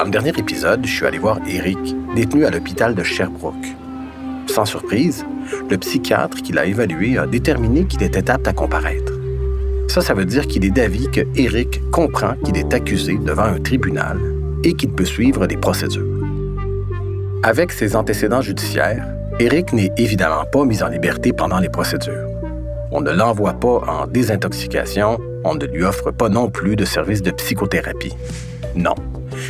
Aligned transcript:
Dans 0.00 0.06
le 0.06 0.12
dernier 0.12 0.30
épisode, 0.30 0.86
je 0.86 0.90
suis 0.90 1.04
allé 1.04 1.18
voir 1.18 1.40
Eric, 1.46 1.94
détenu 2.16 2.46
à 2.46 2.50
l'hôpital 2.50 2.94
de 2.94 3.02
Sherbrooke. 3.02 3.76
Sans 4.46 4.64
surprise, 4.64 5.26
le 5.68 5.76
psychiatre 5.76 6.38
qui 6.38 6.54
l'a 6.54 6.64
évalué 6.64 7.18
a 7.18 7.26
déterminé 7.26 7.84
qu'il 7.84 8.02
était 8.02 8.30
apte 8.30 8.48
à 8.48 8.54
comparaître. 8.54 9.12
Ça, 9.88 10.00
ça 10.00 10.14
veut 10.14 10.24
dire 10.24 10.46
qu'il 10.46 10.64
est 10.64 10.70
d'avis 10.70 11.10
que 11.10 11.20
Eric 11.36 11.82
comprend 11.90 12.32
qu'il 12.42 12.56
est 12.56 12.72
accusé 12.72 13.18
devant 13.18 13.42
un 13.42 13.60
tribunal 13.60 14.18
et 14.64 14.72
qu'il 14.72 14.90
peut 14.90 15.04
suivre 15.04 15.46
des 15.46 15.58
procédures. 15.58 16.16
Avec 17.42 17.70
ses 17.70 17.94
antécédents 17.94 18.40
judiciaires, 18.40 19.06
Eric 19.38 19.74
n'est 19.74 19.92
évidemment 19.98 20.46
pas 20.50 20.64
mis 20.64 20.82
en 20.82 20.88
liberté 20.88 21.34
pendant 21.34 21.58
les 21.58 21.68
procédures. 21.68 22.26
On 22.90 23.02
ne 23.02 23.10
l'envoie 23.10 23.52
pas 23.52 23.82
en 23.86 24.06
désintoxication, 24.06 25.18
on 25.44 25.56
ne 25.56 25.66
lui 25.66 25.84
offre 25.84 26.10
pas 26.10 26.30
non 26.30 26.48
plus 26.48 26.74
de 26.74 26.86
service 26.86 27.20
de 27.20 27.32
psychothérapie. 27.32 28.16
Non, 28.74 28.94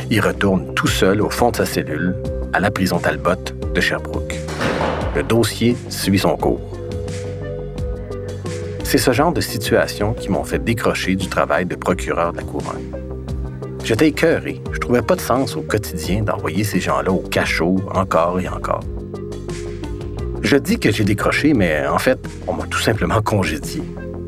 il 0.09 0.21
retourne 0.21 0.73
tout 0.73 0.87
seul 0.87 1.21
au 1.21 1.29
fond 1.29 1.51
de 1.51 1.57
sa 1.57 1.65
cellule, 1.65 2.15
à 2.53 2.59
la 2.59 2.71
prison 2.71 2.99
Talbot 2.99 3.35
de 3.73 3.81
Sherbrooke. 3.81 4.39
Le 5.15 5.23
dossier 5.23 5.75
suit 5.89 6.19
son 6.19 6.35
cours. 6.37 6.61
C'est 8.83 8.97
ce 8.97 9.11
genre 9.11 9.31
de 9.31 9.41
situation 9.41 10.13
qui 10.13 10.29
m'ont 10.29 10.43
fait 10.43 10.59
décrocher 10.59 11.15
du 11.15 11.27
travail 11.27 11.65
de 11.65 11.75
procureur 11.75 12.33
de 12.33 12.37
la 12.37 12.43
couronne. 12.43 12.91
J'étais 13.83 14.09
écœuré. 14.09 14.61
Je 14.71 14.79
trouvais 14.79 15.01
pas 15.01 15.15
de 15.15 15.21
sens 15.21 15.55
au 15.55 15.61
quotidien 15.61 16.21
d'envoyer 16.23 16.63
ces 16.63 16.79
gens-là 16.79 17.11
au 17.11 17.19
cachot 17.19 17.77
encore 17.93 18.39
et 18.39 18.47
encore. 18.47 18.81
Je 20.41 20.57
dis 20.57 20.77
que 20.79 20.91
j'ai 20.91 21.03
décroché, 21.03 21.53
mais 21.53 21.87
en 21.87 21.97
fait, 21.97 22.19
on 22.47 22.53
m'a 22.53 22.65
tout 22.65 22.79
simplement 22.79 23.21
congédié. 23.21 23.81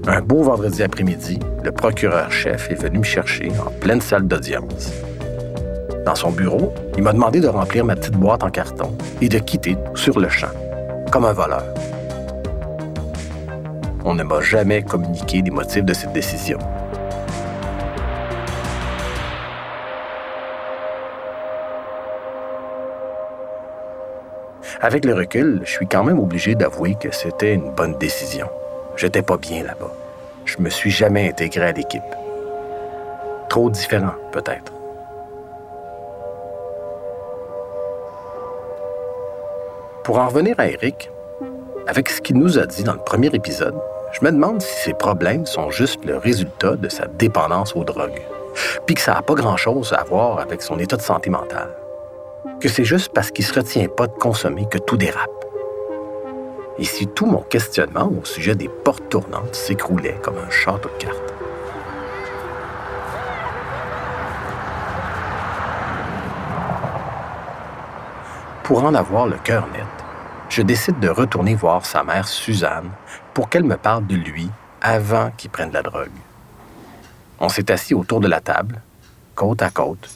Un 0.08 0.22
beau 0.22 0.44
vendredi 0.44 0.84
après-midi, 0.84 1.40
le 1.64 1.72
procureur-chef 1.72 2.70
est 2.72 2.82
venu 2.82 3.00
me 3.00 3.04
chercher 3.04 3.52
en 3.66 3.72
pleine 3.80 4.02
salle 4.02 4.28
d'audience. 4.28 4.92
Dans 6.06 6.16
son 6.16 6.32
bureau, 6.32 6.74
il 6.98 7.04
m'a 7.04 7.14
demandé 7.14 7.40
de 7.40 7.48
remplir 7.48 7.86
ma 7.86 7.96
petite 7.96 8.18
boîte 8.18 8.44
en 8.44 8.50
carton 8.50 8.92
et 9.22 9.30
de 9.30 9.40
quitter 9.40 9.78
sur 9.96 10.20
le 10.20 10.28
champ, 10.28 10.52
comme 11.12 11.24
un 11.24 11.32
voleur. 11.32 11.64
On 14.04 14.14
ne 14.14 14.24
m'a 14.24 14.42
jamais 14.42 14.84
communiqué 14.84 15.42
les 15.42 15.50
motifs 15.50 15.86
de 15.86 15.94
cette 15.94 16.12
décision. 16.12 16.60
Avec 24.82 25.06
le 25.06 25.14
recul, 25.14 25.62
je 25.64 25.72
suis 25.72 25.88
quand 25.88 26.04
même 26.04 26.20
obligé 26.20 26.56
d'avouer 26.56 26.96
que 26.96 27.16
c'était 27.16 27.54
une 27.54 27.72
bonne 27.72 27.98
décision. 27.98 28.50
J'étais 28.98 29.22
pas 29.22 29.38
bien 29.38 29.64
là-bas. 29.64 29.94
Je 30.44 30.58
me 30.60 30.70
suis 30.70 30.92
jamais 30.92 31.30
intégré 31.30 31.68
à 31.68 31.72
l'équipe. 31.72 32.02
Trop 33.48 33.70
différent, 33.70 34.16
peut-être. 34.34 34.73
Pour 40.04 40.20
en 40.20 40.28
revenir 40.28 40.56
à 40.60 40.68
Eric, 40.68 41.10
avec 41.88 42.10
ce 42.10 42.20
qu'il 42.20 42.38
nous 42.38 42.60
a 42.60 42.66
dit 42.66 42.84
dans 42.84 42.92
le 42.92 43.00
premier 43.00 43.28
épisode, 43.28 43.76
je 44.12 44.26
me 44.26 44.32
demande 44.32 44.62
si 44.62 44.84
ses 44.84 44.94
problèmes 44.94 45.46
sont 45.46 45.72
juste 45.72 46.04
le 46.04 46.18
résultat 46.18 46.76
de 46.76 46.90
sa 46.90 47.08
dépendance 47.08 47.74
aux 47.74 47.86
drogues, 47.86 48.22
puis 48.86 48.96
que 48.96 49.02
ça 49.02 49.14
n'a 49.14 49.22
pas 49.22 49.34
grand-chose 49.34 49.94
à 49.94 50.04
voir 50.04 50.40
avec 50.40 50.62
son 50.62 50.78
état 50.78 50.98
de 50.98 51.02
santé 51.02 51.30
mentale. 51.30 51.70
Que 52.60 52.68
c'est 52.68 52.84
juste 52.84 53.14
parce 53.14 53.32
qu'il 53.32 53.46
ne 53.46 53.50
se 53.50 53.60
retient 53.60 53.88
pas 53.88 54.08
de 54.08 54.14
consommer 54.14 54.68
que 54.70 54.78
tout 54.78 54.98
dérape. 54.98 55.46
Et 56.78 56.84
si 56.84 57.08
tout 57.08 57.26
mon 57.26 57.42
questionnement 57.42 58.12
au 58.22 58.26
sujet 58.26 58.56
des 58.56 58.68
portes 58.68 59.08
tournantes 59.08 59.56
s'écroulait 59.56 60.18
comme 60.22 60.38
un 60.38 60.50
château 60.50 60.90
de 60.90 61.04
cartes. 61.06 61.34
Pour 68.74 68.86
en 68.86 68.96
avoir 68.96 69.28
le 69.28 69.38
cœur 69.38 69.68
net, 69.68 69.86
je 70.50 70.64
décide 70.64 71.00
de 71.00 71.08
retourner 71.08 71.54
voir 71.54 71.86
sa 71.86 72.04
mère 72.04 72.28
Suzanne 72.28 72.90
pour 73.36 73.48
qu'elle 73.48 73.66
me 73.66 73.78
parle 73.78 74.08
de 74.08 74.16
lui 74.16 74.50
avant 74.82 75.30
qu'il 75.38 75.52
prenne 75.52 75.72
la 75.72 75.84
drogue. 75.84 76.10
On 77.40 77.50
s'est 77.50 77.70
assis 77.70 77.94
autour 77.94 78.20
de 78.20 78.28
la 78.28 78.42
table, 78.42 78.82
côte 79.36 79.62
à 79.62 79.70
côte. 79.70 80.10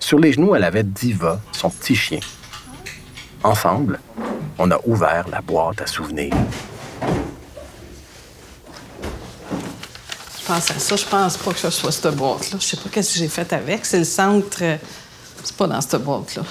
Sur 0.00 0.18
les 0.18 0.32
genoux, 0.32 0.56
elle 0.56 0.64
avait 0.64 0.82
Diva, 0.82 1.38
son 1.52 1.70
petit 1.70 1.94
chien. 1.94 2.18
Ensemble, 3.44 4.00
on 4.58 4.68
a 4.72 4.80
ouvert 4.84 5.28
la 5.30 5.40
boîte 5.40 5.82
à 5.82 5.86
souvenirs. 5.86 6.34
Je 10.40 10.46
pense 10.48 10.68
à 10.72 10.80
ça. 10.80 10.96
Je 10.96 11.04
pense 11.04 11.36
pas 11.36 11.52
que 11.52 11.58
ce 11.60 11.70
soit 11.70 11.92
cette 11.92 12.16
boîte-là. 12.16 12.58
Je 12.58 12.66
sais 12.66 12.76
pas 12.76 12.88
qu'est-ce 12.90 13.12
que 13.12 13.18
j'ai 13.20 13.28
fait 13.28 13.52
avec. 13.52 13.86
C'est 13.86 13.98
le 14.00 14.04
centre. 14.04 14.58
euh, 14.62 14.76
C'est 15.44 15.56
pas 15.56 15.68
dans 15.68 15.80
cette 15.80 16.02
boîte-là. 16.02 16.42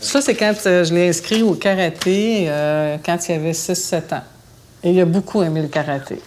Ça, 0.00 0.22
c'est 0.22 0.34
quand 0.34 0.54
euh, 0.64 0.82
je 0.82 0.94
l'ai 0.94 1.08
inscrit 1.10 1.42
au 1.42 1.54
karaté 1.54 2.46
euh, 2.48 2.96
quand 3.04 3.28
il 3.28 3.32
avait 3.32 3.52
6-7 3.52 4.14
ans. 4.14 4.22
Et 4.82 4.92
il 4.92 5.00
a 5.00 5.04
beaucoup 5.04 5.42
aimé 5.42 5.60
le 5.60 5.68
karaté. 5.68 6.22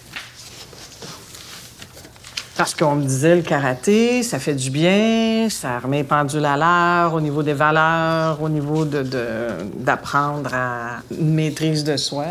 Parce 2.56 2.72
qu'on 2.72 2.94
me 2.94 3.02
disait, 3.02 3.34
le 3.34 3.42
karaté, 3.42 4.22
ça 4.22 4.38
fait 4.38 4.54
du 4.54 4.70
bien, 4.70 5.48
ça 5.50 5.80
remet 5.80 5.98
les 5.98 6.04
pendules 6.04 6.44
à 6.44 6.56
l'heure 6.56 7.14
au 7.14 7.20
niveau 7.20 7.42
des 7.42 7.52
valeurs, 7.52 8.40
au 8.40 8.48
niveau 8.48 8.84
de, 8.84 9.02
d'apprendre 9.76 10.54
à 10.54 10.98
une 11.10 11.34
maîtrise 11.34 11.82
de 11.82 11.96
soi. 11.96 12.26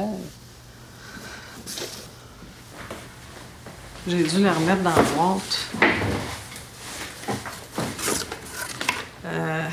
J'ai 4.07 4.23
dû 4.23 4.43
la 4.43 4.53
remettre 4.53 4.81
dans 4.81 4.89
la 4.91 4.95
boîte. 4.95 5.67
Euh, 9.25 9.67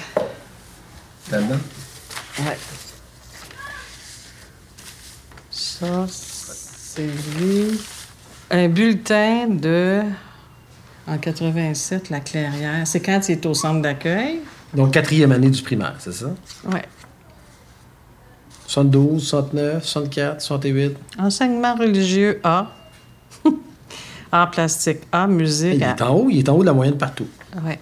Là-dedans? 1.30 1.58
ouais. 2.41 2.58
Ça, 5.50 6.06
c'est 6.08 7.06
lui. 7.38 7.80
Un 8.50 8.68
bulletin 8.68 9.46
de. 9.48 10.02
En 11.06 11.18
87, 11.18 12.10
la 12.10 12.20
Clairière. 12.20 12.86
C'est 12.86 13.00
quand 13.00 13.20
il 13.28 13.32
est 13.32 13.46
au 13.46 13.54
centre 13.54 13.80
d'accueil? 13.82 14.41
Donc, 14.74 14.92
quatrième 14.92 15.32
année 15.32 15.50
du 15.50 15.62
primaire, 15.62 15.96
c'est 15.98 16.12
ça? 16.12 16.26
Ouais. 16.66 16.84
72, 18.66 19.26
69, 19.26 19.84
64, 19.84 20.41
68. 20.41 20.97
Enseignement 21.18 21.74
religieux 21.74 22.41
A. 22.44 22.68
Art 24.32 24.50
plastique 24.52 25.00
A. 25.10 25.26
Musique 25.26 25.74
Il 25.76 25.82
A. 25.84 25.91
est 25.91 26.02
en 26.02 26.14
haut, 26.14 26.28
il 26.30 26.38
est 26.38 26.48
en 26.48 26.54
haut 26.56 26.60
de 26.60 26.66
la 26.66 26.72
moyenne 26.72 26.97
partout. 26.98 27.26
Oui. 27.64 27.72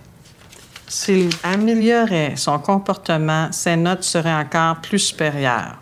S'il 0.88 1.28
améliorait 1.42 2.34
son 2.36 2.58
comportement, 2.58 3.48
ses 3.52 3.76
notes 3.76 4.04
seraient 4.04 4.34
encore 4.34 4.76
plus 4.76 4.98
supérieures. 4.98 5.76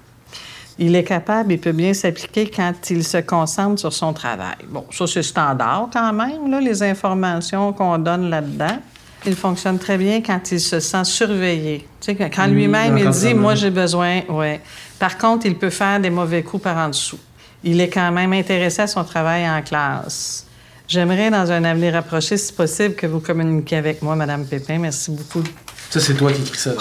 Il 0.78 0.94
est 0.94 1.05
capable 1.05 1.53
et 1.53 1.56
peut 1.56 1.72
bien 1.72 1.94
s'appliquer 1.94 2.50
quand 2.50 2.75
il 2.91 3.03
se 3.03 3.19
concentre 3.19 3.81
sur 3.81 3.93
son 3.93 4.12
travail. 4.12 4.56
Bon, 4.69 4.84
ça, 4.91 5.06
c'est 5.06 5.22
standard 5.22 5.89
quand 5.93 6.12
même, 6.12 6.50
là, 6.50 6.61
les 6.61 6.83
informations 6.83 7.72
qu'on 7.72 7.99
donne 7.99 8.28
là-dedans. 8.28 8.78
Il 9.25 9.34
fonctionne 9.34 9.78
très 9.78 9.97
bien 9.97 10.21
quand 10.21 10.53
il 10.53 10.61
se 10.61 10.78
sent 10.78 11.05
surveillé. 11.05 11.89
Tu 12.00 12.15
sais, 12.15 12.31
quand 12.31 12.47
lui-même, 12.47 12.99
il 12.99 13.09
dit. 13.09 13.34
Moi, 13.34 13.55
j'ai 13.55 13.71
besoin. 13.71 14.21
Ouais. 14.28 14.61
Par 14.99 15.16
contre, 15.16 15.47
il 15.47 15.56
peut 15.56 15.71
faire 15.71 15.99
des 15.99 16.11
mauvais 16.11 16.43
coups 16.43 16.62
par 16.62 16.77
en 16.77 16.89
dessous. 16.89 17.19
Il 17.65 17.81
est 17.81 17.89
quand 17.89 18.12
même 18.12 18.33
intéressé 18.33 18.83
à 18.83 18.87
son 18.87 19.03
travail 19.03 19.49
en 19.49 19.62
classe. 19.62 20.46
J'aimerais, 20.88 21.30
dans 21.30 21.50
un 21.50 21.64
avenir 21.64 21.94
rapproché, 21.94 22.36
si 22.36 22.52
possible, 22.52 22.94
que 22.94 23.06
vous 23.06 23.20
communiquiez 23.20 23.78
avec 23.78 24.02
moi, 24.02 24.14
Madame 24.14 24.47
Pépin. 24.47 24.78
Merci 24.78 25.10
beaucoup. 25.10 25.42
Ça, 25.91 25.98
c'est 25.98 26.14
toi 26.14 26.32
qui 26.32 26.42
écris 26.42 26.58
ça. 26.58 26.72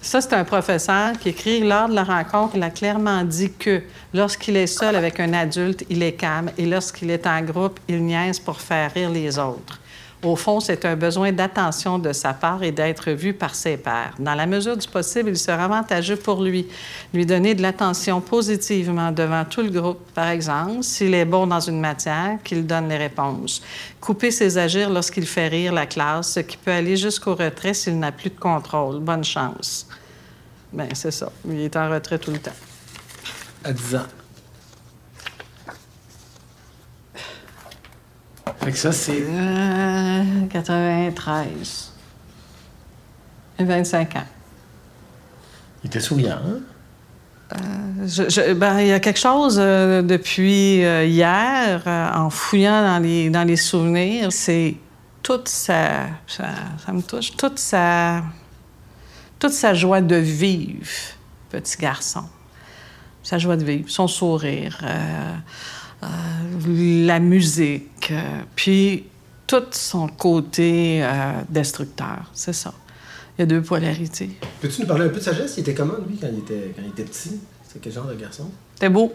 Ça, 0.00 0.20
c'est 0.20 0.32
un 0.32 0.44
professeur 0.44 1.12
qui 1.18 1.28
écrit 1.28 1.60
lors 1.60 1.88
de 1.88 1.94
la 1.94 2.04
rencontre, 2.04 2.56
il 2.56 2.62
a 2.62 2.70
clairement 2.70 3.22
dit 3.24 3.52
que 3.52 3.82
lorsqu'il 4.14 4.56
est 4.56 4.66
seul 4.66 4.96
avec 4.96 5.20
un 5.20 5.32
adulte, 5.32 5.84
il 5.90 6.02
est 6.02 6.12
calme 6.12 6.50
et 6.56 6.66
lorsqu'il 6.66 7.10
est 7.10 7.26
en 7.26 7.42
groupe, 7.42 7.78
il 7.88 8.04
niaise 8.04 8.38
pour 8.38 8.60
faire 8.60 8.92
rire 8.94 9.10
les 9.10 9.38
autres. 9.38 9.80
Au 10.22 10.34
fond, 10.34 10.58
c'est 10.58 10.84
un 10.84 10.96
besoin 10.96 11.30
d'attention 11.30 11.98
de 12.00 12.12
sa 12.12 12.32
part 12.32 12.64
et 12.64 12.72
d'être 12.72 13.12
vu 13.12 13.32
par 13.32 13.54
ses 13.54 13.76
pairs. 13.76 14.14
Dans 14.18 14.34
la 14.34 14.46
mesure 14.46 14.76
du 14.76 14.88
possible, 14.88 15.30
il 15.30 15.38
sera 15.38 15.64
avantageux 15.64 16.16
pour 16.16 16.42
lui. 16.42 16.66
Lui 17.14 17.24
donner 17.24 17.54
de 17.54 17.62
l'attention 17.62 18.20
positivement 18.20 19.12
devant 19.12 19.44
tout 19.44 19.62
le 19.62 19.70
groupe, 19.70 20.00
par 20.14 20.28
exemple, 20.28 20.82
s'il 20.82 21.14
est 21.14 21.24
bon 21.24 21.46
dans 21.46 21.60
une 21.60 21.78
matière, 21.78 22.38
qu'il 22.42 22.66
donne 22.66 22.88
les 22.88 22.96
réponses. 22.96 23.62
Couper 24.00 24.32
ses 24.32 24.58
agirs 24.58 24.90
lorsqu'il 24.90 25.26
fait 25.26 25.46
rire 25.46 25.72
la 25.72 25.86
classe, 25.86 26.32
ce 26.32 26.40
qui 26.40 26.56
peut 26.56 26.72
aller 26.72 26.96
jusqu'au 26.96 27.36
retrait 27.36 27.74
s'il 27.74 27.96
n'a 27.96 28.10
plus 28.10 28.30
de 28.30 28.40
contrôle. 28.40 28.98
Bonne 28.98 29.24
chance. 29.24 29.86
Bien, 30.72 30.88
c'est 30.94 31.12
ça. 31.12 31.30
Il 31.48 31.60
est 31.60 31.76
en 31.76 31.88
retrait 31.88 32.18
tout 32.18 32.32
le 32.32 32.38
temps. 32.38 32.50
À 33.62 33.72
10 33.72 33.94
ans. 33.94 34.17
Fait 38.60 38.72
que 38.72 38.78
ça, 38.78 38.92
c'est. 38.92 39.22
Euh, 39.22 40.46
93. 40.50 41.92
Et 43.60 43.64
25 43.64 44.16
ans. 44.16 44.22
Il 45.82 45.86
était 45.88 46.00
souriant, 46.00 46.38
hein? 46.44 47.56
Je- 48.04 48.28
je- 48.28 48.52
ben, 48.52 48.78
il 48.80 48.88
y 48.88 48.92
a 48.92 49.00
quelque 49.00 49.18
chose 49.18 49.56
euh, 49.58 50.02
depuis 50.02 50.84
euh, 50.84 51.04
hier, 51.06 51.82
euh, 51.86 52.10
en 52.12 52.28
fouillant 52.30 52.82
dans 52.82 53.02
les, 53.02 53.30
dans 53.30 53.44
les 53.44 53.56
souvenirs, 53.56 54.30
c'est 54.32 54.76
toute 55.22 55.48
sa, 55.48 56.06
sa- 56.26 56.54
ça 56.84 56.92
me 56.92 57.00
touche, 57.00 57.34
toute 57.36 57.58
sa, 57.58 58.22
toute 59.38 59.52
sa 59.52 59.72
joie 59.72 60.02
de 60.02 60.16
vivre, 60.16 60.86
petit 61.50 61.78
garçon. 61.78 62.24
Sa 63.22 63.38
joie 63.38 63.56
de 63.56 63.64
vivre, 63.64 63.88
son 63.88 64.08
sourire, 64.08 64.78
euh, 64.82 64.86
euh, 64.88 65.34
la 66.02 67.18
musique, 67.18 68.10
euh, 68.10 68.42
puis 68.54 69.04
tout 69.46 69.64
son 69.70 70.08
côté 70.08 71.00
euh, 71.02 71.40
destructeur, 71.48 72.30
c'est 72.32 72.52
ça. 72.52 72.72
Il 73.36 73.42
y 73.42 73.44
a 73.44 73.46
deux 73.46 73.62
polarités. 73.62 74.30
Peux-tu 74.60 74.82
nous 74.82 74.86
parler 74.86 75.06
un 75.06 75.08
peu 75.08 75.16
de 75.16 75.20
sa 75.20 75.32
geste? 75.32 75.56
Il 75.56 75.60
était 75.60 75.74
comment, 75.74 75.94
lui, 76.08 76.16
quand 76.16 76.28
il 76.32 76.40
était, 76.40 76.72
quand 76.74 76.82
il 76.84 76.88
était 76.88 77.04
petit? 77.04 77.40
C'est 77.66 77.80
quel 77.80 77.92
genre 77.92 78.06
de 78.06 78.14
garçon? 78.14 78.50
C'était 78.74 78.88
beau. 78.88 79.12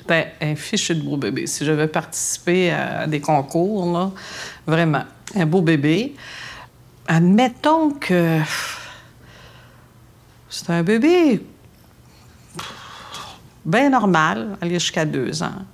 C'était 0.00 0.32
un 0.40 0.56
fichu 0.56 0.94
de 0.94 1.02
beau 1.02 1.16
bébé. 1.16 1.46
Si 1.46 1.64
j'avais 1.64 1.88
participé 1.88 2.70
à 2.70 3.06
des 3.06 3.20
concours, 3.20 3.92
là, 3.92 4.10
vraiment, 4.66 5.04
un 5.34 5.46
beau 5.46 5.60
bébé. 5.60 6.14
Admettons 7.06 7.90
que 7.90 8.38
c'est 10.48 10.70
un 10.70 10.82
bébé 10.82 11.42
bien 13.64 13.90
normal, 13.90 14.56
aller 14.60 14.78
jusqu'à 14.78 15.04
deux 15.04 15.42
ans. 15.42 15.64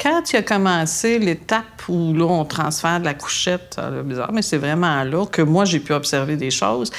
Quand 0.00 0.32
il 0.32 0.36
a 0.36 0.42
commencé 0.42 1.18
l'étape 1.18 1.88
où 1.88 2.12
là, 2.14 2.24
on 2.24 2.44
transfère 2.44 2.98
de 2.98 3.04
la 3.04 3.14
couchette, 3.14 3.80
bizarre, 4.04 4.32
mais 4.32 4.42
c'est 4.42 4.58
vraiment 4.58 5.04
là 5.04 5.24
que 5.26 5.40
moi, 5.40 5.64
j'ai 5.64 5.78
pu 5.78 5.92
observer 5.92 6.36
des 6.36 6.50
choses, 6.50 6.90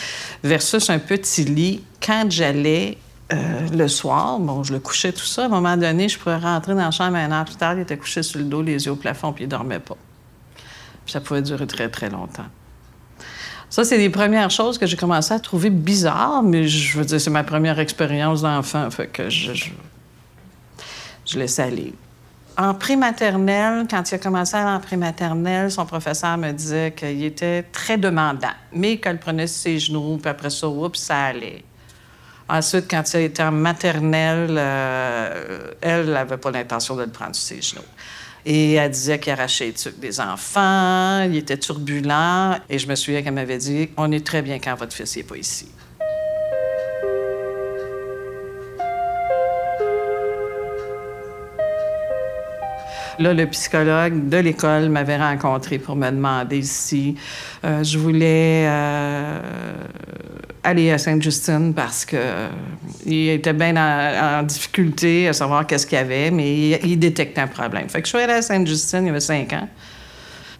versus 0.43 0.89
un 0.89 0.99
petit 0.99 1.43
lit, 1.43 1.83
quand 2.01 2.25
j'allais 2.29 2.97
euh, 3.33 3.67
le 3.73 3.87
soir, 3.87 4.39
bon, 4.39 4.63
je 4.63 4.71
le 4.71 4.79
couchais 4.79 5.11
tout 5.11 5.25
ça, 5.25 5.43
à 5.43 5.45
un 5.45 5.49
moment 5.49 5.75
donné, 5.75 6.07
je 6.07 6.17
pouvais 6.17 6.37
rentrer 6.37 6.73
dans 6.73 6.85
la 6.85 6.91
chambre 6.91 7.17
un 7.17 7.31
heure 7.31 7.45
plus 7.45 7.55
tard, 7.55 7.73
il 7.73 7.81
était 7.81 7.97
couché 7.97 8.21
sur 8.23 8.39
le 8.39 8.45
dos, 8.45 8.61
les 8.61 8.85
yeux 8.85 8.91
au 8.91 8.95
plafond, 8.95 9.33
puis 9.33 9.45
il 9.45 9.47
dormait 9.47 9.79
pas. 9.79 9.97
Puis 11.03 11.13
ça 11.13 11.21
pouvait 11.21 11.41
durer 11.41 11.67
très, 11.67 11.89
très 11.89 12.09
longtemps. 12.09 12.45
Ça, 13.69 13.83
c'est 13.83 13.97
les 13.97 14.09
premières 14.09 14.51
choses 14.51 14.77
que 14.77 14.85
j'ai 14.85 14.95
commencé 14.95 15.33
à 15.33 15.39
trouver 15.39 15.71
bizarres, 15.71 16.43
mais 16.43 16.67
je 16.67 16.97
veux 16.97 17.05
dire, 17.05 17.19
c'est 17.19 17.31
ma 17.31 17.43
première 17.43 17.79
expérience 17.79 18.43
d'enfant, 18.43 18.89
fait 18.91 19.07
que 19.07 19.29
je, 19.29 19.71
je 21.25 21.39
laissais 21.39 21.63
aller. 21.63 21.93
En 22.57 22.73
prématernelle, 22.73 23.85
quand 23.89 24.09
il 24.09 24.15
a 24.15 24.17
commencé 24.17 24.55
à 24.55 24.61
aller 24.61 24.77
en 24.77 24.79
prématernelle, 24.79 25.69
son 25.69 25.85
professeur 25.85 26.37
me 26.37 26.51
disait 26.51 26.93
qu'il 26.95 27.23
était 27.23 27.63
très 27.63 27.97
demandant, 27.97 28.53
mais 28.71 28.97
qu'elle 28.97 29.19
prenait 29.19 29.47
ses 29.47 29.77
genoux, 29.77 30.17
puis 30.21 30.29
après 30.29 30.49
ça, 30.49 30.69
oups, 30.69 30.97
ça 30.97 31.25
allait. 31.25 31.63
Ensuite, 32.47 32.85
quand 32.89 33.03
il 33.13 33.21
été 33.21 33.43
en 33.43 33.51
maternelle, 33.51 34.55
euh, 34.57 35.71
elle 35.81 36.05
n'avait 36.11 36.37
pas 36.37 36.51
l'intention 36.51 36.95
de 36.95 37.01
le 37.01 37.09
prendre 37.09 37.35
sur 37.35 37.55
ses 37.55 37.61
genoux. 37.61 37.81
Et 38.45 38.73
elle 38.73 38.91
disait 38.91 39.19
qu'il 39.19 39.33
arrachait 39.33 39.73
les 39.73 39.91
des 39.93 40.19
enfants, 40.19 41.23
il 41.23 41.35
était 41.37 41.57
turbulent. 41.57 42.59
Et 42.69 42.77
je 42.77 42.87
me 42.87 42.93
souviens 42.93 43.23
qu'elle 43.23 43.33
m'avait 43.33 43.57
dit 43.57 43.89
On 43.97 44.11
est 44.11 44.25
très 44.25 44.43
bien 44.43 44.59
quand 44.59 44.75
votre 44.75 44.93
fils 44.93 45.17
n'est 45.17 45.23
pas 45.23 45.37
ici. 45.37 45.67
Là, 53.19 53.33
le 53.33 53.45
psychologue 53.47 54.27
de 54.29 54.37
l'école 54.37 54.89
m'avait 54.89 55.17
rencontré 55.17 55.79
pour 55.79 55.95
me 55.95 56.09
demander 56.09 56.61
si 56.63 57.15
euh, 57.63 57.83
je 57.83 57.97
voulais 57.97 58.65
euh, 58.67 59.39
aller 60.63 60.91
à 60.91 60.97
Sainte-Justine 60.97 61.73
parce 61.73 62.03
que 62.03 62.17
euh, 62.17 62.49
était 63.05 63.53
bien 63.53 63.75
en, 63.77 64.43
difficulté 64.43 65.29
à 65.29 65.33
savoir 65.33 65.65
qu'est-ce 65.65 65.87
qu'il 65.87 65.97
y 65.97 66.01
avait, 66.01 66.29
mais 66.29 66.53
il, 66.55 66.79
il 66.85 66.99
détectait 66.99 67.41
un 67.41 67.47
problème. 67.47 67.87
Fait 67.89 68.01
que 68.01 68.07
je 68.07 68.15
suis 68.15 68.23
allée 68.23 68.33
à 68.33 68.41
Sainte-Justine, 68.41 69.03
il 69.03 69.07
y 69.07 69.09
avait 69.09 69.19
cinq 69.19 69.53
ans. 69.53 69.69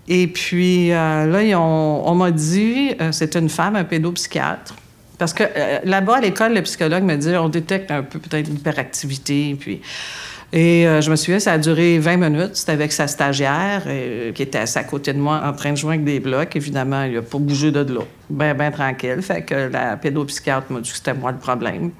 Et 0.07 0.27
puis 0.27 0.89
là, 0.89 1.25
on 1.59 2.13
m'a 2.13 2.29
dit, 2.29 2.91
c'est 3.11 3.35
une 3.35 3.49
femme, 3.49 3.75
un 3.75 3.83
pédopsychiatre. 3.83 4.75
Parce 5.17 5.33
que 5.33 5.43
là-bas, 5.83 6.17
à 6.17 6.21
l'école, 6.21 6.53
le 6.53 6.61
psychologue 6.61 7.01
me 7.01 7.15
dit, 7.15 7.35
on 7.35 7.49
détecte 7.49 7.89
un 7.89 8.03
peu 8.03 8.19
peut-être 8.19 8.47
l'hyperactivité. 8.47 9.57
Puis... 9.59 9.81
Et 10.57 10.87
euh, 10.87 11.01
je 11.01 11.11
me 11.11 11.17
souviens, 11.17 11.37
ça 11.37 11.51
a 11.51 11.57
duré 11.57 11.99
20 11.99 12.15
minutes. 12.15 12.55
C'était 12.55 12.71
avec 12.71 12.93
sa 12.93 13.07
stagiaire 13.07 13.83
euh, 13.87 14.31
qui 14.31 14.41
était 14.41 14.63
à 14.77 14.83
côté 14.85 15.11
de 15.11 15.19
moi 15.19 15.41
en 15.43 15.51
train 15.51 15.73
de 15.73 15.77
jouer 15.77 15.95
avec 15.95 16.05
des 16.05 16.21
blocs. 16.21 16.55
Évidemment, 16.55 17.03
il 17.03 17.15
n'a 17.15 17.21
pas 17.21 17.37
bougé 17.37 17.73
de 17.73 17.93
là. 17.93 17.99
Bien, 18.29 18.53
bien 18.53 18.71
tranquille. 18.71 19.21
Fait 19.21 19.41
que 19.41 19.69
la 19.69 19.97
pédopsychiatre 19.97 20.71
m'a 20.71 20.79
dit 20.79 20.89
que 20.89 20.95
c'était 20.95 21.13
moi 21.13 21.33
le 21.33 21.39
problème. 21.39 21.91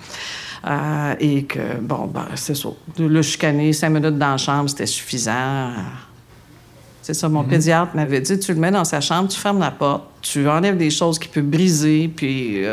Euh, 0.66 1.16
et 1.20 1.44
que, 1.44 1.82
bon, 1.82 2.06
ben, 2.08 2.28
c'est 2.36 2.56
ça. 2.56 2.70
Le 2.98 3.22
chicaner, 3.22 3.74
cinq 3.74 3.90
minutes 3.90 4.18
dans 4.18 4.32
la 4.32 4.38
chambre, 4.38 4.70
c'était 4.70 4.86
suffisant. 4.86 5.72
C'est 7.02 7.14
ça, 7.14 7.28
mon 7.28 7.44
pédiatre 7.44 7.94
m'avait 7.94 8.22
dit, 8.22 8.40
tu 8.40 8.54
le 8.54 8.60
mets 8.60 8.72
dans 8.72 8.86
sa 8.86 9.02
chambre, 9.02 9.28
tu 9.28 9.38
fermes 9.38 9.60
la 9.60 9.70
porte, 9.70 10.06
tu 10.22 10.48
enlèves 10.48 10.78
des 10.78 10.90
choses 10.90 11.20
qui 11.20 11.28
peuvent 11.28 11.44
briser, 11.44 12.08
puis 12.08 12.64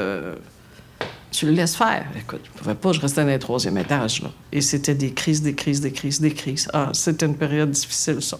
tu 1.32 1.46
le 1.46 1.52
laisses 1.52 1.76
faire. 1.76 2.05
Écoute, 2.19 2.40
je 2.44 2.50
pouvais 2.58 2.75
pas, 2.75 2.93
je 2.93 3.00
restais 3.00 3.23
dans 3.25 3.31
le 3.31 3.38
troisième 3.38 3.76
étage. 3.79 4.23
Et 4.52 4.61
c'était 4.61 4.94
des 4.94 5.12
crises, 5.12 5.43
des 5.43 5.55
crises, 5.55 5.81
des 5.81 5.93
crises, 5.93 6.20
des 6.20 6.32
crises. 6.32 6.69
Ah, 6.73 6.90
c'était 6.93 7.26
une 7.26 7.37
période 7.37 7.70
difficile, 7.70 8.23
ça. 8.23 8.38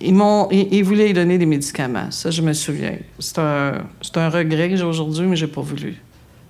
Ils 0.00 0.14
m'ont... 0.14 0.48
Ils, 0.50 0.82
voulaient 0.82 1.06
lui 1.06 1.12
donner 1.14 1.38
des 1.38 1.46
médicaments. 1.46 2.10
Ça, 2.10 2.30
je 2.30 2.42
me 2.42 2.52
souviens. 2.52 2.96
C'est 3.20 3.38
un, 3.38 3.74
c'est 4.02 4.16
un 4.18 4.28
regret 4.28 4.68
que 4.68 4.76
j'ai 4.76 4.84
aujourd'hui, 4.84 5.26
mais 5.26 5.36
j'ai 5.36 5.46
pas 5.46 5.60
voulu. 5.60 5.96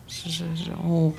Je- 0.09 1.11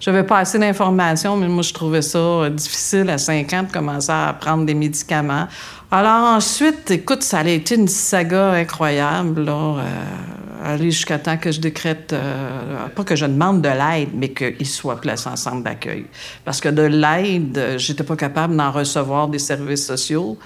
J'avais 0.00 0.24
pas 0.24 0.38
assez 0.38 0.58
d'informations, 0.58 1.36
mais 1.36 1.48
moi, 1.48 1.62
je 1.62 1.72
trouvais 1.72 2.02
ça 2.02 2.18
euh, 2.18 2.50
difficile 2.50 3.08
à 3.10 3.18
5 3.18 3.52
ans 3.52 3.62
de 3.64 3.72
commencer 3.72 4.10
à 4.12 4.34
prendre 4.38 4.64
des 4.66 4.74
médicaments. 4.74 5.46
Alors 5.90 6.24
ensuite, 6.36 6.90
écoute, 6.90 7.22
ça 7.22 7.38
a 7.40 7.46
été 7.48 7.76
une 7.76 7.88
saga 7.88 8.52
incroyable, 8.52 9.44
là, 9.44 9.52
euh, 9.78 9.82
aller 10.64 10.90
jusqu'à 10.90 11.18
temps 11.18 11.36
que 11.36 11.52
je 11.52 11.60
décrète, 11.60 12.12
euh, 12.12 12.88
pas 12.88 13.04
que 13.04 13.16
je 13.16 13.26
demande 13.26 13.62
de 13.62 13.68
l'aide, 13.68 14.10
mais 14.14 14.30
qu'il 14.30 14.66
soit 14.66 15.00
placé 15.00 15.28
en 15.28 15.36
centre 15.36 15.62
d'accueil. 15.62 16.06
Parce 16.44 16.60
que 16.60 16.68
de 16.68 16.82
l'aide, 16.82 17.76
j'étais 17.76 18.04
pas 18.04 18.16
capable 18.16 18.56
d'en 18.56 18.70
recevoir 18.70 19.28
des 19.28 19.38
services 19.38 19.86
sociaux. 19.86 20.38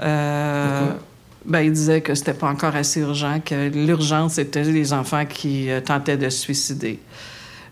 Euh, 0.00 0.92
ben, 1.44 1.60
il 1.60 1.72
disait 1.72 2.00
que 2.00 2.14
c'était 2.14 2.34
pas 2.34 2.48
encore 2.48 2.74
assez 2.76 3.00
urgent, 3.00 3.40
que 3.44 3.68
l'urgence, 3.68 4.34
c'était 4.34 4.64
les 4.64 4.92
enfants 4.92 5.24
qui 5.26 5.70
euh, 5.70 5.80
tentaient 5.80 6.16
de 6.16 6.28
se 6.28 6.38
suicider. 6.38 6.98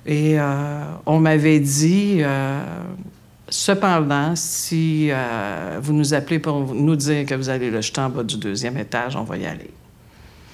Et 0.06 0.38
euh, 0.38 0.80
on 1.06 1.20
m'avait 1.20 1.60
dit, 1.60 2.22
cependant, 3.48 4.34
si 4.36 5.08
euh, 5.10 5.78
vous 5.80 5.92
nous 5.92 6.14
appelez 6.14 6.38
pour 6.38 6.74
nous 6.74 6.96
dire 6.96 7.26
que 7.26 7.34
vous 7.34 7.48
allez 7.48 7.70
le 7.70 7.80
jeter 7.80 8.00
en 8.00 8.10
bas 8.10 8.22
du 8.22 8.36
deuxième 8.36 8.76
étage, 8.76 9.16
on 9.16 9.24
va 9.24 9.36
y 9.36 9.46
aller. 9.46 9.70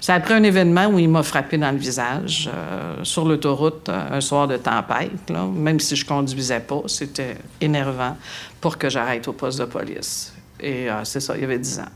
C'est 0.05 0.13
après 0.13 0.35
un 0.35 0.43
événement 0.43 0.89
où 0.89 0.99
il 0.99 1.09
m'a 1.09 1.23
frappé 1.23 1.57
dans 1.57 1.71
le 1.71 1.79
visage 1.79 2.51
euh, 2.53 2.97
sur 3.05 3.25
l'autoroute 3.25 3.89
euh, 3.89 4.19
un 4.19 4.21
soir 4.21 4.47
de 4.47 4.59
tempête. 4.59 5.33
Même 5.55 5.81
si 5.81 5.97
je 5.97 6.05
conduisais 6.05 6.61
pas, 6.61 6.83
c'était 6.89 7.39
énervant 7.59 8.15
pour 8.61 8.77
que 8.77 8.91
j'arrête 8.91 9.27
au 9.29 9.33
poste 9.33 9.61
de 9.61 9.65
police. 9.65 10.35
Et 10.61 10.91
euh, 10.91 11.05
c'est 11.05 11.21
ça, 11.21 11.35
il 11.37 11.41
y 11.41 11.45
avait 11.45 11.59
10 11.59 11.79
ans. 11.79 11.93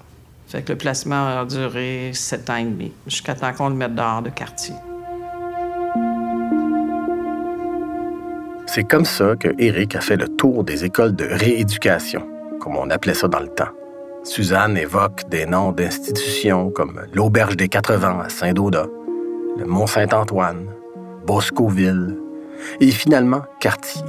Fait 0.46 0.62
que 0.62 0.72
le 0.72 0.78
placement 0.78 1.40
a 1.40 1.44
duré 1.44 2.12
sept 2.14 2.48
ans 2.48 2.56
et 2.56 2.64
demi, 2.64 2.92
jusqu'à 3.06 3.34
temps 3.34 3.52
qu'on 3.52 3.68
le 3.68 3.74
mette 3.74 3.94
dehors 3.94 4.22
de 4.22 4.30
quartier. 4.30 4.74
C'est 8.64 8.84
comme 8.84 9.04
ça 9.04 9.36
que 9.36 9.48
Eric 9.58 9.96
a 9.96 10.00
fait 10.00 10.16
le 10.16 10.28
tour 10.28 10.64
des 10.64 10.82
écoles 10.82 11.14
de 11.14 11.26
rééducation, 11.26 12.26
comme 12.58 12.74
on 12.74 12.88
appelait 12.88 13.12
ça 13.12 13.28
dans 13.28 13.40
le 13.40 13.48
temps. 13.48 13.77
Suzanne 14.24 14.76
évoque 14.76 15.28
des 15.28 15.46
noms 15.46 15.72
d'institutions 15.72 16.70
comme 16.70 17.00
l'Auberge 17.12 17.56
des 17.56 17.68
80 17.68 18.20
à 18.20 18.28
Saint-Dauda, 18.28 18.86
le 19.56 19.64
Mont-Saint-Antoine, 19.64 20.66
Boscoville 21.26 22.16
et 22.80 22.90
finalement 22.90 23.42
Cartier. 23.60 24.02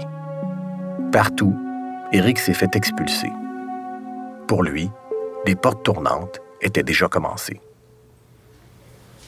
Partout, 1.12 1.56
Eric 2.12 2.40
s'est 2.40 2.54
fait 2.54 2.76
expulser. 2.76 3.32
Pour 4.48 4.64
lui, 4.64 4.90
les 5.46 5.56
portes 5.56 5.84
tournantes 5.84 6.40
étaient 6.62 6.84
déjà 6.84 7.08
commencées. 7.08 7.62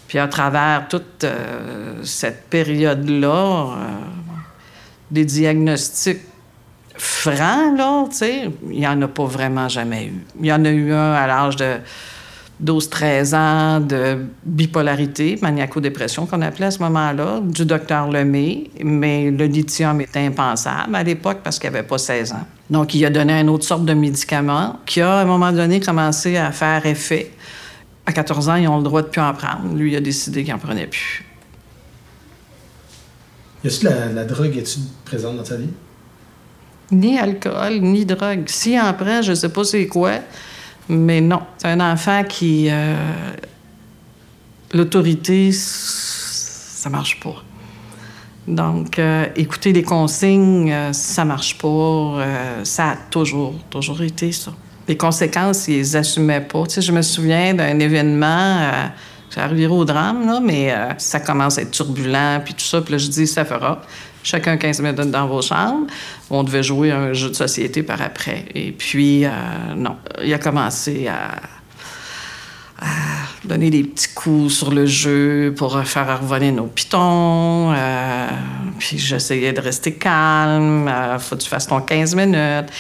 Puis 0.08 0.20
à 0.20 0.28
travers 0.28 0.88
toute 0.90 1.24
euh, 1.24 2.04
cette 2.04 2.50
période-là, 2.50 3.76
euh, 3.78 3.88
des 5.10 5.24
diagnostics 5.24 6.31
francs, 7.02 7.78
là, 7.78 8.06
tu 8.10 8.18
sais, 8.18 8.50
il 8.70 8.80
n'y 8.80 8.88
en 8.88 9.02
a 9.02 9.08
pas 9.08 9.26
vraiment 9.26 9.68
jamais 9.68 10.06
eu. 10.06 10.24
Il 10.40 10.46
y 10.46 10.54
en 10.54 10.64
a 10.64 10.70
eu 10.70 10.94
un 10.94 11.14
à 11.14 11.26
l'âge 11.26 11.56
de 11.56 11.78
12-13 12.64 13.36
ans 13.36 13.80
de 13.80 14.20
bipolarité, 14.46 15.40
maniaco-dépression 15.42 16.28
qu'on 16.28 16.44
appelait 16.44 16.68
à 16.68 16.72
ce 16.72 16.78
moment-là, 16.80 17.40
du 17.44 17.66
docteur 17.66 18.08
Lemay, 18.08 18.70
mais 18.84 19.32
le 19.32 19.46
lithium 19.46 20.00
était 20.00 20.20
impensable 20.20 20.96
à 20.96 21.02
l'époque 21.02 21.40
parce 21.44 21.58
qu'il 21.58 21.72
n'avait 21.72 21.88
pas 21.88 21.98
16 21.98 22.34
ans. 22.34 22.46
Donc, 22.70 22.94
il 22.94 23.04
a 23.04 23.10
donné 23.10 23.34
une 23.34 23.50
autre 23.50 23.66
sorte 23.66 23.84
de 23.84 23.94
médicament 23.96 24.80
qui 24.86 25.02
a, 25.02 25.12
à 25.12 25.22
un 25.22 25.26
moment 25.26 25.52
donné, 25.52 25.80
commencé 25.80 26.38
à 26.38 26.52
faire 26.52 26.86
effet. 26.86 27.32
À 28.06 28.14
14 28.14 28.50
ans, 28.50 28.56
ils 28.56 28.68
ont 28.68 28.78
le 28.78 28.84
droit 28.84 29.02
de 29.02 29.08
plus 29.08 29.22
en 29.22 29.34
prendre. 29.34 29.76
Lui, 29.76 29.94
il 29.94 29.96
a 29.96 30.02
décidé 30.02 30.44
qu'il 30.44 30.54
n'en 30.54 30.60
prenait 30.60 30.88
plus. 30.88 31.26
Y 33.64 33.68
a-tu 33.68 33.86
la, 33.86 34.24
drogue, 34.24 34.56
est-tu 34.56 34.80
présente 35.04 35.38
dans 35.38 35.44
ta 35.44 35.56
vie? 35.56 35.70
Ni 36.92 37.18
alcool, 37.18 37.80
ni 37.82 38.06
drogue. 38.06 38.44
S'il 38.48 38.80
en 38.80 38.94
prend, 38.94 39.22
je 39.22 39.32
ne 39.32 39.36
sais 39.36 39.50
pas 39.50 39.64
c'est 39.64 39.88
quoi, 39.88 40.14
mais 40.90 41.22
non. 41.22 41.42
C'est 41.58 41.70
un 41.70 41.80
enfant 41.80 42.24
qui. 42.24 42.68
euh, 42.70 42.96
l'autorité, 44.74 45.52
ça 45.52 46.90
marche 46.90 47.20
pas. 47.20 47.44
Donc, 48.48 48.98
euh, 48.98 49.28
écouter 49.36 49.72
les 49.72 49.84
consignes, 49.84 50.72
euh, 50.72 50.94
ça 50.94 51.26
marche 51.26 51.58
pas. 51.58 51.68
Euh, 51.68 52.64
ça 52.64 52.90
a 52.90 52.96
toujours, 53.10 53.54
toujours 53.70 54.02
été 54.02 54.32
ça. 54.32 54.52
Les 54.88 54.98
conséquences, 54.98 55.68
ils 55.68 55.78
les 55.78 55.96
assumaient 55.96 56.42
pas. 56.42 56.64
Tu 56.64 56.76
sais, 56.76 56.82
je 56.82 56.92
me 56.92 57.02
souviens 57.02 57.54
d'un 57.54 57.80
événement, 57.80 58.72
ça 59.30 59.44
arrivé 59.44 59.68
au 59.68 59.86
drame, 59.86 60.26
là, 60.26 60.40
mais 60.44 60.74
ça 60.98 61.20
commence 61.20 61.60
à 61.60 61.62
être 61.62 61.72
turbulent, 61.72 62.42
puis 62.44 62.56
tout 62.56 62.66
ça. 62.66 62.82
Puis 62.82 62.94
là, 62.94 62.98
je 62.98 63.08
dis, 63.08 63.28
ça 63.28 63.46
fera. 63.46 63.82
Chacun 64.24 64.58
15 64.58 64.82
minutes 64.82 65.12
dans 65.12 65.28
vos 65.28 65.42
chambres. 65.42 65.88
On 66.30 66.44
devait 66.44 66.64
jouer 66.64 66.92
un 66.92 67.14
jeu 67.14 67.30
de 67.30 67.36
société 67.36 67.84
par 67.84 68.02
après. 68.02 68.46
Et 68.54 68.72
puis, 68.72 69.26
non, 69.76 69.98
il 70.24 70.34
a 70.34 70.38
commencé 70.38 71.08
à 71.08 71.32
donner 73.46 73.70
des 73.70 73.84
petits 73.84 74.14
coups 74.14 74.54
sur 74.54 74.72
le 74.72 74.86
jeu 74.86 75.54
pour 75.58 75.80
faire 75.84 76.22
revenir 76.22 76.54
nos 76.54 76.68
pitons. 76.68 77.74
Euh, 77.74 78.28
puis 78.80 78.98
j'essayais 78.98 79.54
de 79.54 79.62
rester 79.62 79.94
calme. 79.94 80.88
Euh, 80.88 81.20
faut 81.20 81.36
que 81.36 81.42
tu 81.42 81.50
fasses 81.50 81.68
ton 81.68 81.82
15 81.82 82.16
minutes. 82.16 82.72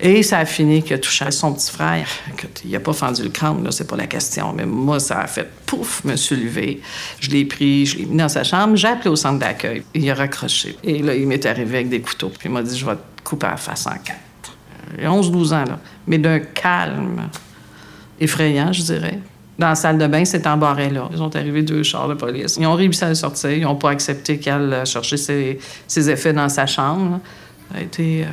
Et 0.00 0.22
ça 0.22 0.38
a 0.38 0.44
fini 0.44 0.82
qu'il 0.82 0.94
a 0.94 0.98
touché 0.98 1.28
son 1.30 1.52
petit 1.52 1.72
frère. 1.72 2.08
Il 2.64 2.70
n'a 2.70 2.80
pas 2.80 2.92
fendu 2.92 3.24
le 3.24 3.30
crâne, 3.30 3.64
là, 3.64 3.72
c'est 3.72 3.88
pas 3.88 3.96
la 3.96 4.06
question. 4.06 4.52
Mais 4.52 4.64
moi, 4.64 5.00
ça 5.00 5.20
a 5.22 5.26
fait 5.26 5.48
pouf, 5.66 6.04
me 6.04 6.14
suis 6.14 6.36
levé. 6.36 6.80
Je 7.18 7.30
l'ai 7.30 7.44
pris, 7.44 7.84
je 7.86 7.98
l'ai 7.98 8.06
mis 8.06 8.16
dans 8.16 8.28
sa 8.28 8.44
chambre. 8.44 8.76
J'ai 8.76 8.88
appelé 8.88 9.10
au 9.10 9.16
centre 9.16 9.40
d'accueil. 9.40 9.82
Il 9.94 10.08
a 10.08 10.14
raccroché. 10.14 10.76
Et 10.84 11.02
là, 11.02 11.14
il 11.14 11.26
m'est 11.26 11.44
arrivé 11.44 11.78
avec 11.78 11.88
des 11.88 12.00
couteaux. 12.00 12.28
Puis 12.28 12.48
il 12.48 12.52
m'a 12.52 12.62
dit 12.62 12.78
Je 12.78 12.86
vais 12.86 12.94
te 12.94 13.22
couper 13.24 13.48
la 13.48 13.56
face 13.56 13.86
en 13.86 13.94
quatre. 13.94 14.54
A 15.02 15.08
11-12 15.08 15.46
ans, 15.48 15.64
là. 15.64 15.80
Mais 16.06 16.18
d'un 16.18 16.38
calme 16.38 17.28
effrayant, 18.20 18.72
je 18.72 18.82
dirais. 18.82 19.18
Dans 19.58 19.70
la 19.70 19.74
salle 19.74 19.98
de 19.98 20.06
bain, 20.06 20.24
c'est 20.24 20.46
embarré 20.46 20.90
là. 20.90 21.08
Ils 21.12 21.20
ont 21.20 21.34
arrivé 21.34 21.62
deux 21.62 21.82
chars 21.82 22.06
de 22.06 22.14
police. 22.14 22.56
Ils 22.60 22.66
ont 22.66 22.74
réussi 22.74 23.02
à 23.02 23.08
le 23.08 23.16
sortir. 23.16 23.50
Ils 23.50 23.62
n'ont 23.62 23.74
pas 23.74 23.90
accepté 23.90 24.38
qu'elle 24.38 24.84
chercher 24.86 25.16
ses, 25.16 25.58
ses, 25.88 26.08
effets 26.08 26.32
dans 26.32 26.48
sa 26.48 26.66
chambre. 26.66 27.18
Ça 27.72 27.78
a 27.78 27.82
été. 27.82 28.22
Euh, 28.22 28.28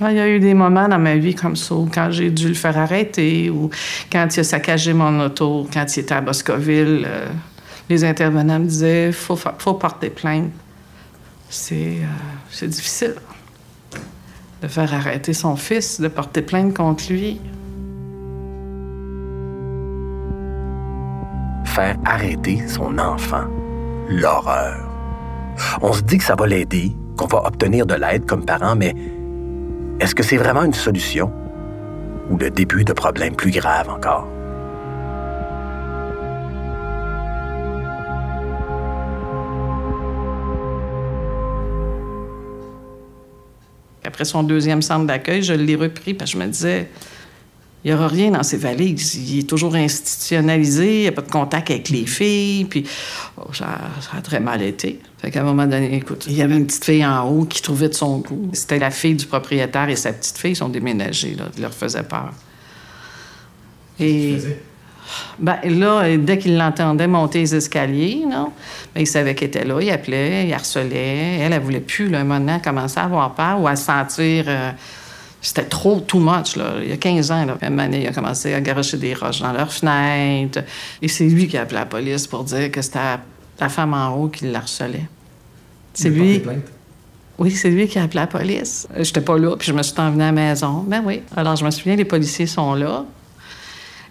il 0.00 0.16
y 0.16 0.20
a 0.20 0.28
eu 0.28 0.38
des 0.38 0.54
moments 0.54 0.88
dans 0.88 0.98
ma 0.98 1.16
vie 1.16 1.34
comme 1.34 1.56
ça, 1.56 1.74
quand 1.92 2.10
j'ai 2.10 2.30
dû 2.30 2.48
le 2.48 2.54
faire 2.54 2.78
arrêter, 2.78 3.50
ou 3.50 3.70
quand 4.12 4.28
il 4.36 4.40
a 4.40 4.44
saccagé 4.44 4.92
mon 4.92 5.20
auto, 5.20 5.66
quand 5.72 5.96
il 5.96 6.00
était 6.00 6.14
à 6.14 6.20
Boscoville. 6.20 7.04
Euh, 7.06 7.26
les 7.90 8.04
intervenants 8.04 8.58
me 8.58 8.66
disaient 8.66 9.12
faut, 9.12 9.36
faut 9.36 9.74
porter 9.74 10.10
plainte. 10.10 10.50
C'est 11.48 11.98
euh, 12.62 12.66
difficile 12.66 13.14
de 14.62 14.68
faire 14.68 14.92
arrêter 14.92 15.32
son 15.32 15.56
fils, 15.56 16.00
de 16.00 16.08
porter 16.08 16.42
plainte 16.42 16.74
contre 16.74 17.10
lui. 17.10 17.40
arrêter 22.04 22.66
son 22.66 22.98
enfant. 22.98 23.44
L'horreur. 24.08 24.88
On 25.82 25.92
se 25.92 26.02
dit 26.02 26.18
que 26.18 26.24
ça 26.24 26.34
va 26.34 26.46
l'aider, 26.46 26.92
qu'on 27.16 27.26
va 27.26 27.46
obtenir 27.46 27.86
de 27.86 27.94
l'aide 27.94 28.26
comme 28.26 28.44
parent, 28.44 28.74
mais 28.74 28.94
est-ce 30.00 30.14
que 30.14 30.22
c'est 30.22 30.36
vraiment 30.36 30.62
une 30.62 30.74
solution? 30.74 31.32
Ou 32.30 32.36
le 32.36 32.50
début 32.50 32.84
de 32.84 32.92
problèmes 32.92 33.34
plus 33.34 33.50
graves 33.50 33.88
encore? 33.88 34.28
Après 44.04 44.24
son 44.24 44.42
deuxième 44.42 44.82
centre 44.82 45.06
d'accueil, 45.06 45.42
je 45.42 45.52
l'ai 45.52 45.74
repris 45.74 46.14
parce 46.14 46.32
que 46.32 46.38
je 46.38 46.44
me 46.44 46.50
disais, 46.50 46.88
il 47.88 47.92
n'y 47.92 47.96
aura 47.98 48.08
rien 48.08 48.30
dans 48.30 48.42
ses 48.42 48.58
valises. 48.58 49.14
Il 49.14 49.38
est 49.38 49.48
toujours 49.48 49.74
institutionnalisé, 49.74 50.96
il 50.96 51.00
n'y 51.00 51.06
a 51.06 51.12
pas 51.12 51.22
de 51.22 51.30
contact 51.30 51.70
avec 51.70 51.88
les 51.88 52.04
filles, 52.04 52.66
puis 52.66 52.86
oh, 53.38 53.46
ça, 53.54 53.78
a 54.14 54.20
très 54.20 54.40
mal 54.40 54.60
été. 54.60 55.00
Fait 55.16 55.30
qu'à 55.30 55.40
un 55.40 55.44
moment 55.44 55.66
donné, 55.66 55.94
écoute, 55.94 56.26
il 56.28 56.34
y 56.34 56.42
avait 56.42 56.58
une 56.58 56.66
petite 56.66 56.84
fille 56.84 57.06
en 57.06 57.26
haut 57.26 57.46
qui 57.46 57.62
trouvait 57.62 57.88
de 57.88 57.94
son 57.94 58.18
goût. 58.18 58.50
C'était 58.52 58.78
la 58.78 58.90
fille 58.90 59.14
du 59.14 59.24
propriétaire 59.24 59.88
et 59.88 59.96
sa 59.96 60.12
petite 60.12 60.36
fille 60.36 60.54
sont 60.54 60.68
déménagés, 60.68 61.34
là. 61.34 61.44
Il 61.56 61.62
leur 61.62 61.72
faisait 61.72 62.02
peur. 62.02 62.30
Et... 63.98 64.36
Ben, 65.38 65.56
là, 65.64 66.14
dès 66.18 66.36
qu'il 66.36 66.58
l'entendait 66.58 67.06
monter 67.06 67.38
les 67.38 67.54
escaliers, 67.54 68.22
non? 68.28 68.52
Ben, 68.94 69.00
il 69.00 69.06
savait 69.06 69.34
qu'elle 69.34 69.48
était 69.48 69.64
là, 69.64 69.80
il 69.80 69.90
appelait, 69.90 70.46
il 70.46 70.52
harcelait. 70.52 71.38
Elle, 71.40 71.54
elle 71.54 71.62
voulait 71.62 71.80
plus, 71.80 72.10
là, 72.10 72.20
un 72.20 72.24
moment, 72.24 72.60
commencer 72.60 73.00
à 73.00 73.04
avoir 73.04 73.34
peur 73.34 73.62
ou 73.62 73.66
à 73.66 73.76
se 73.76 73.86
sentir... 73.86 74.44
Euh, 74.46 74.72
c'était 75.40 75.64
trop, 75.64 76.00
too 76.00 76.18
much. 76.18 76.56
Là. 76.56 76.74
Il 76.82 76.88
y 76.88 76.92
a 76.92 76.96
15 76.96 77.30
ans, 77.30 77.44
là, 77.44 77.56
même 77.62 77.78
année, 77.78 78.02
il 78.02 78.06
a 78.08 78.12
commencé 78.12 78.54
à 78.54 78.60
garocher 78.60 78.96
des 78.96 79.14
roches 79.14 79.40
dans 79.40 79.52
leurs 79.52 79.72
fenêtres. 79.72 80.60
Et 81.00 81.08
c'est 81.08 81.26
lui 81.26 81.46
qui 81.46 81.56
a 81.56 81.62
appelé 81.62 81.78
la 81.78 81.86
police 81.86 82.26
pour 82.26 82.44
dire 82.44 82.70
que 82.70 82.82
c'était 82.82 83.18
la 83.60 83.68
femme 83.68 83.94
en 83.94 84.14
haut 84.14 84.28
qui 84.28 84.46
l'harcelait. 84.46 85.08
C'est 85.94 86.10
lui. 86.10 86.42
Oui, 87.38 87.52
c'est 87.52 87.70
lui 87.70 87.86
qui 87.86 87.98
a 88.00 88.02
appelé 88.02 88.20
la 88.20 88.26
police. 88.26 88.88
Euh, 88.96 89.04
j'étais 89.04 89.20
pas 89.20 89.38
là, 89.38 89.56
puis 89.56 89.68
je 89.68 89.72
me 89.72 89.82
suis 89.82 89.94
envenue 90.00 90.22
à 90.22 90.26
la 90.26 90.32
maison. 90.32 90.84
Ben 90.86 91.02
oui. 91.04 91.22
Alors, 91.36 91.54
je 91.54 91.64
me 91.64 91.70
souviens, 91.70 91.94
les 91.94 92.04
policiers 92.04 92.46
sont 92.46 92.74
là. 92.74 93.04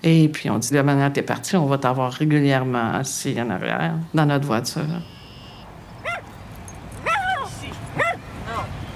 Et 0.02 0.30
puis, 0.30 0.50
on 0.50 0.58
dit, 0.60 0.72
de 0.72 0.82
manière 0.82 1.12
t'es 1.12 1.24
parti, 1.24 1.58
on 1.58 1.66
va 1.66 1.78
t'avoir 1.78 2.14
régulièrement 2.14 2.94
assis 2.94 3.36
en 3.42 3.50
arrière, 3.50 3.96
dans 4.14 4.26
notre 4.26 4.46
voiture. 4.46 4.86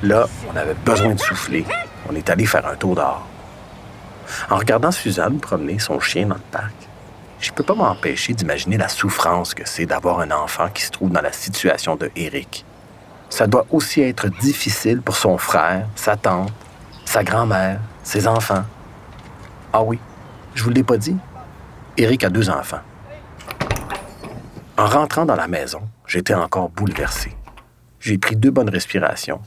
Là, 0.03 0.27
on 0.51 0.55
avait 0.55 0.75
besoin 0.85 1.13
de 1.13 1.19
souffler 1.19 1.65
on 2.11 2.15
est 2.15 2.29
allé 2.29 2.45
faire 2.45 2.67
un 2.67 2.75
tour 2.75 2.95
dehors. 2.95 3.25
En 4.49 4.57
regardant 4.57 4.91
Suzanne 4.91 5.39
promener 5.39 5.79
son 5.79 5.99
chien 5.99 6.25
dans 6.27 6.35
le 6.35 6.41
parc, 6.51 6.73
je 7.39 7.49
ne 7.49 7.55
peux 7.55 7.63
pas 7.63 7.73
m'empêcher 7.73 8.33
d'imaginer 8.33 8.77
la 8.77 8.89
souffrance 8.89 9.53
que 9.53 9.67
c'est 9.67 9.85
d'avoir 9.85 10.19
un 10.19 10.31
enfant 10.31 10.69
qui 10.69 10.83
se 10.83 10.91
trouve 10.91 11.09
dans 11.09 11.21
la 11.21 11.31
situation 11.31 11.95
de 11.95 12.11
Eric. 12.15 12.65
Ça 13.29 13.47
doit 13.47 13.65
aussi 13.71 14.01
être 14.01 14.27
difficile 14.27 15.01
pour 15.01 15.15
son 15.15 15.37
frère, 15.37 15.87
sa 15.95 16.17
tante, 16.17 16.51
sa 17.05 17.23
grand-mère, 17.23 17.79
ses 18.03 18.27
enfants. 18.27 18.63
Ah 19.73 19.81
oui, 19.81 19.97
je 20.53 20.63
vous 20.63 20.69
l'ai 20.69 20.83
pas 20.83 20.97
dit. 20.97 21.17
Eric 21.97 22.25
a 22.25 22.29
deux 22.29 22.49
enfants. 22.49 22.81
En 24.77 24.85
rentrant 24.85 25.25
dans 25.25 25.35
la 25.35 25.47
maison, 25.47 25.81
j'étais 26.05 26.33
encore 26.33 26.69
bouleversé. 26.69 27.35
J'ai 27.99 28.17
pris 28.17 28.35
deux 28.35 28.51
bonnes 28.51 28.69
respirations, 28.69 29.41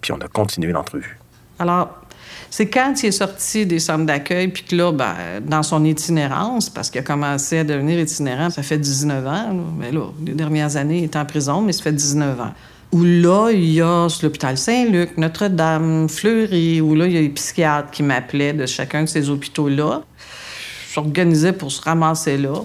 puis 0.00 0.12
on 0.12 0.20
a 0.20 0.28
continué 0.28 0.72
l'entrevue. 0.72 1.18
Alors, 1.60 2.00
c'est 2.48 2.68
quand 2.68 2.94
il 3.02 3.06
est 3.06 3.12
sorti 3.12 3.66
des 3.66 3.78
centres 3.78 4.06
d'accueil, 4.06 4.48
puis 4.48 4.64
que 4.64 4.74
là, 4.74 4.90
ben, 4.90 5.14
dans 5.46 5.62
son 5.62 5.84
itinérance, 5.84 6.70
parce 6.70 6.90
qu'il 6.90 7.00
a 7.00 7.04
commencé 7.04 7.58
à 7.58 7.64
devenir 7.64 8.00
itinérant, 8.00 8.50
ça 8.50 8.62
fait 8.62 8.78
19 8.78 9.26
ans, 9.26 9.56
mais 9.78 9.92
là, 9.92 10.06
les 10.26 10.32
dernières 10.32 10.76
années, 10.76 10.98
il 10.98 11.04
est 11.04 11.16
en 11.16 11.24
prison, 11.26 11.60
mais 11.60 11.72
ça 11.72 11.84
fait 11.84 11.92
19 11.92 12.40
ans. 12.40 12.52
Où 12.92 13.04
là, 13.04 13.50
il 13.52 13.70
y 13.70 13.80
a 13.80 14.08
l'hôpital 14.22 14.56
Saint-Luc, 14.56 15.16
Notre-Dame, 15.16 16.08
Fleury, 16.08 16.80
où 16.80 16.94
là, 16.96 17.06
il 17.06 17.12
y 17.12 17.18
a 17.18 17.20
les 17.20 17.28
psychiatres 17.28 17.90
qui 17.90 18.02
m'appelaient 18.02 18.52
de 18.52 18.66
chacun 18.66 19.02
de 19.02 19.08
ces 19.08 19.30
hôpitaux-là. 19.30 20.02
Je 20.92 21.50
pour 21.52 21.70
se 21.70 21.80
ramasser 21.82 22.36
là. 22.36 22.62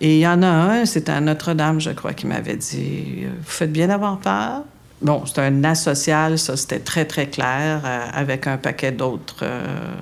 Et 0.00 0.16
il 0.16 0.20
y 0.20 0.26
en 0.26 0.42
a 0.42 0.46
un, 0.46 0.86
c'était 0.86 1.12
à 1.12 1.20
Notre-Dame, 1.20 1.78
je 1.78 1.90
crois, 1.90 2.14
qui 2.14 2.26
m'avait 2.26 2.56
dit 2.56 3.24
Vous 3.26 3.50
faites 3.50 3.72
bien 3.72 3.88
d'avoir 3.88 4.18
peur, 4.18 4.62
Bon, 5.02 5.24
c'est 5.26 5.40
un 5.40 5.62
asocial, 5.64 6.38
ça, 6.38 6.56
c'était 6.56 6.78
très, 6.78 7.04
très 7.04 7.26
clair, 7.26 7.82
euh, 7.84 8.06
avec 8.12 8.46
un 8.46 8.56
paquet 8.56 8.92
d'autres 8.92 9.40
euh, 9.42 9.94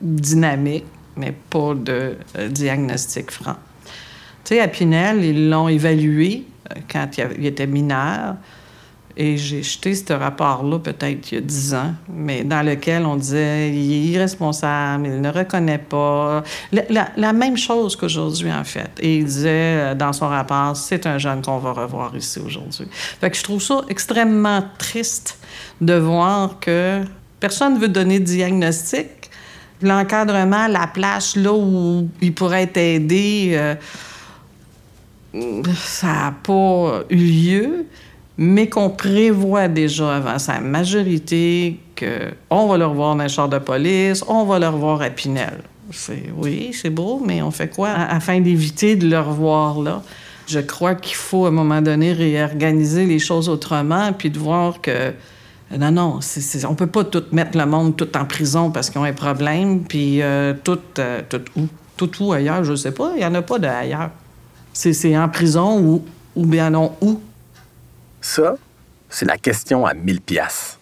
dynamiques, 0.00 0.86
mais 1.16 1.32
pas 1.32 1.74
de 1.74 2.16
euh, 2.38 2.48
diagnostic 2.48 3.30
franc. 3.30 3.56
Tu 4.44 4.54
sais, 4.54 4.60
à 4.60 4.68
Pinel, 4.68 5.22
ils 5.22 5.50
l'ont 5.50 5.68
évalué 5.68 6.44
quand 6.90 7.08
il 7.18 7.44
était 7.44 7.66
mineur. 7.66 8.36
Et 9.16 9.36
j'ai 9.36 9.62
jeté 9.62 9.94
ce 9.94 10.12
rapport-là 10.12 10.78
peut-être 10.78 11.32
il 11.32 11.34
y 11.34 11.38
a 11.38 11.40
dix 11.40 11.74
ans, 11.74 11.94
mais 12.08 12.44
dans 12.44 12.64
lequel 12.64 13.04
on 13.04 13.16
disait 13.16 13.70
il 13.70 13.92
est 13.92 14.12
irresponsable, 14.12 15.06
il 15.06 15.20
ne 15.20 15.30
reconnaît 15.30 15.78
pas. 15.78 16.42
La, 16.72 17.32
même 17.32 17.56
chose 17.56 17.96
qu'aujourd'hui, 17.96 18.52
en 18.52 18.64
fait. 18.64 18.90
Et 19.00 19.18
il 19.18 19.24
disait 19.24 19.48
euh, 19.50 19.94
dans 19.94 20.12
son 20.12 20.28
rapport 20.28 20.76
c'est 20.76 21.06
un 21.06 21.18
jeune 21.18 21.42
qu'on 21.42 21.58
va 21.58 21.72
revoir 21.72 22.14
ici 22.16 22.38
aujourd'hui. 22.38 22.86
Fait 23.20 23.30
que 23.30 23.36
je 23.36 23.42
trouve 23.42 23.62
ça 23.62 23.82
extrêmement 23.88 24.62
triste 24.78 25.38
de 25.80 25.94
voir 25.94 26.60
que 26.60 27.02
personne 27.40 27.74
ne 27.74 27.80
veut 27.80 27.88
donner 27.88 28.20
de 28.20 28.24
diagnostic. 28.24 29.08
L'encadrement, 29.82 30.66
la 30.66 30.86
place 30.86 31.36
là 31.36 31.52
où 31.52 32.08
il 32.20 32.34
pourrait 32.34 32.64
être 32.64 32.76
aidé, 32.76 33.52
euh, 33.54 33.74
ça 35.74 36.06
n'a 36.06 36.34
pas 36.42 37.02
eu 37.08 37.16
lieu 37.16 37.86
mais 38.42 38.70
qu'on 38.70 38.88
prévoit 38.88 39.68
déjà 39.68 40.16
avant 40.16 40.38
sa 40.38 40.60
majorité 40.60 41.78
qu'on 41.94 42.66
va 42.68 42.78
le 42.78 42.86
revoir 42.86 43.14
dans 43.14 43.24
un 43.24 43.28
char 43.28 43.50
de 43.50 43.58
police, 43.58 44.24
on 44.28 44.44
va 44.44 44.58
le 44.58 44.66
revoir 44.66 45.02
à 45.02 45.10
Pinel. 45.10 45.58
Oui, 46.38 46.70
c'est 46.72 46.88
beau, 46.88 47.22
mais 47.22 47.42
on 47.42 47.50
fait 47.50 47.68
quoi? 47.68 47.90
Afin 47.90 48.40
d'éviter 48.40 48.96
de 48.96 49.06
le 49.06 49.20
revoir 49.20 49.80
là? 49.82 50.02
Je 50.46 50.58
crois 50.58 50.94
qu'il 50.94 51.16
faut 51.16 51.44
à 51.44 51.48
un 51.48 51.52
moment 51.52 51.82
donné 51.82 52.14
réorganiser 52.14 53.04
les 53.04 53.18
choses 53.18 53.50
autrement, 53.50 54.14
puis 54.14 54.30
de 54.30 54.38
voir 54.38 54.80
que 54.80 55.12
non, 55.78 55.90
non, 55.90 56.18
on 56.66 56.74
peut 56.74 56.86
pas 56.86 57.04
tout 57.04 57.24
mettre 57.32 57.58
le 57.58 57.66
monde 57.66 57.94
tout 57.94 58.16
en 58.16 58.24
prison 58.24 58.70
parce 58.70 58.88
qu'ils 58.88 59.02
ont 59.02 59.04
un 59.04 59.12
problème, 59.12 59.82
puis 59.82 60.22
euh, 60.22 60.54
tout, 60.64 60.78
euh, 60.98 61.20
tout 61.28 61.42
où? 61.56 61.68
tout 61.98 62.10
où 62.22 62.32
ailleurs, 62.32 62.64
je 62.64 62.74
sais 62.74 62.92
pas. 62.92 63.12
Il 63.16 63.18
n'y 63.18 63.26
en 63.26 63.34
a 63.34 63.42
pas 63.42 63.58
d'ailleurs. 63.58 64.10
C'est 64.72 65.18
en 65.18 65.28
prison 65.28 65.78
ou, 65.78 66.04
ou 66.34 66.46
bien 66.46 66.70
non 66.70 66.92
où? 67.02 67.20
Ça, 68.32 68.54
c'est 69.08 69.24
la 69.24 69.36
question 69.38 69.86
à 69.86 69.92
1000 69.92 70.20
pièces. 70.20 70.78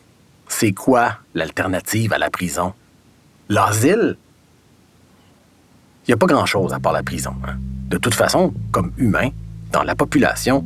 C'est 0.49 0.73
quoi 0.73 1.15
l'alternative 1.33 2.13
à 2.13 2.19
la 2.19 2.29
prison? 2.29 2.75
L'asile? 3.49 4.19
Il 6.05 6.11
n'y 6.11 6.13
a 6.13 6.19
pas 6.19 6.27
grand-chose 6.27 6.75
à 6.75 6.79
part 6.79 6.93
la 6.93 7.03
prison. 7.03 7.33
Hein. 7.47 7.57
De 7.89 7.97
toute 7.97 8.13
façon, 8.13 8.53
comme 8.71 8.93
humain, 8.99 9.31
dans 9.73 9.83
la 9.83 9.95
population, 9.95 10.63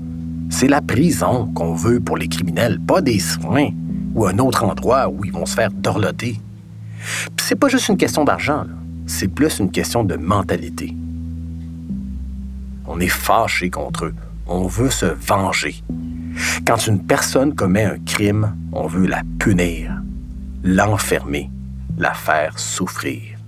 c'est 0.51 0.67
la 0.67 0.83
prison 0.83 1.53
qu'on 1.55 1.73
veut 1.73 2.01
pour 2.01 2.17
les 2.17 2.27
criminels, 2.27 2.81
pas 2.81 3.01
des 3.01 3.21
soins 3.21 3.69
ou 4.17 4.27
un 4.27 4.41
autre 4.41 4.65
endroit 4.65 5.09
où 5.09 5.25
ils 5.25 5.33
vont 5.33 5.47
se 5.47 5.55
faire 5.55 5.71
dorloter. 5.71 6.41
Puis 7.37 7.47
c'est 7.47 7.55
pas 7.55 7.69
juste 7.69 7.91
une 7.91 7.97
question 7.97 8.25
d'argent, 8.25 8.65
c'est 9.07 9.29
plus 9.29 9.61
une 9.61 9.71
question 9.71 10.03
de 10.03 10.17
mentalité. 10.17 10.97
On 12.89 12.99
est 12.99 13.07
fâché 13.07 13.71
contre 13.71 14.07
eux. 14.07 14.15
On 14.49 14.67
veut 14.67 14.91
se 14.91 15.07
venger. 15.07 15.81
Quand 16.67 16.87
une 16.87 17.05
personne 17.05 17.55
commet 17.55 17.85
un 17.85 17.99
crime, 17.99 18.57
on 18.73 18.87
veut 18.87 19.07
la 19.07 19.23
punir, 19.39 20.01
l'enfermer, 20.63 21.51
la 21.99 22.15
faire 22.15 22.59
souffrir. 22.59 23.39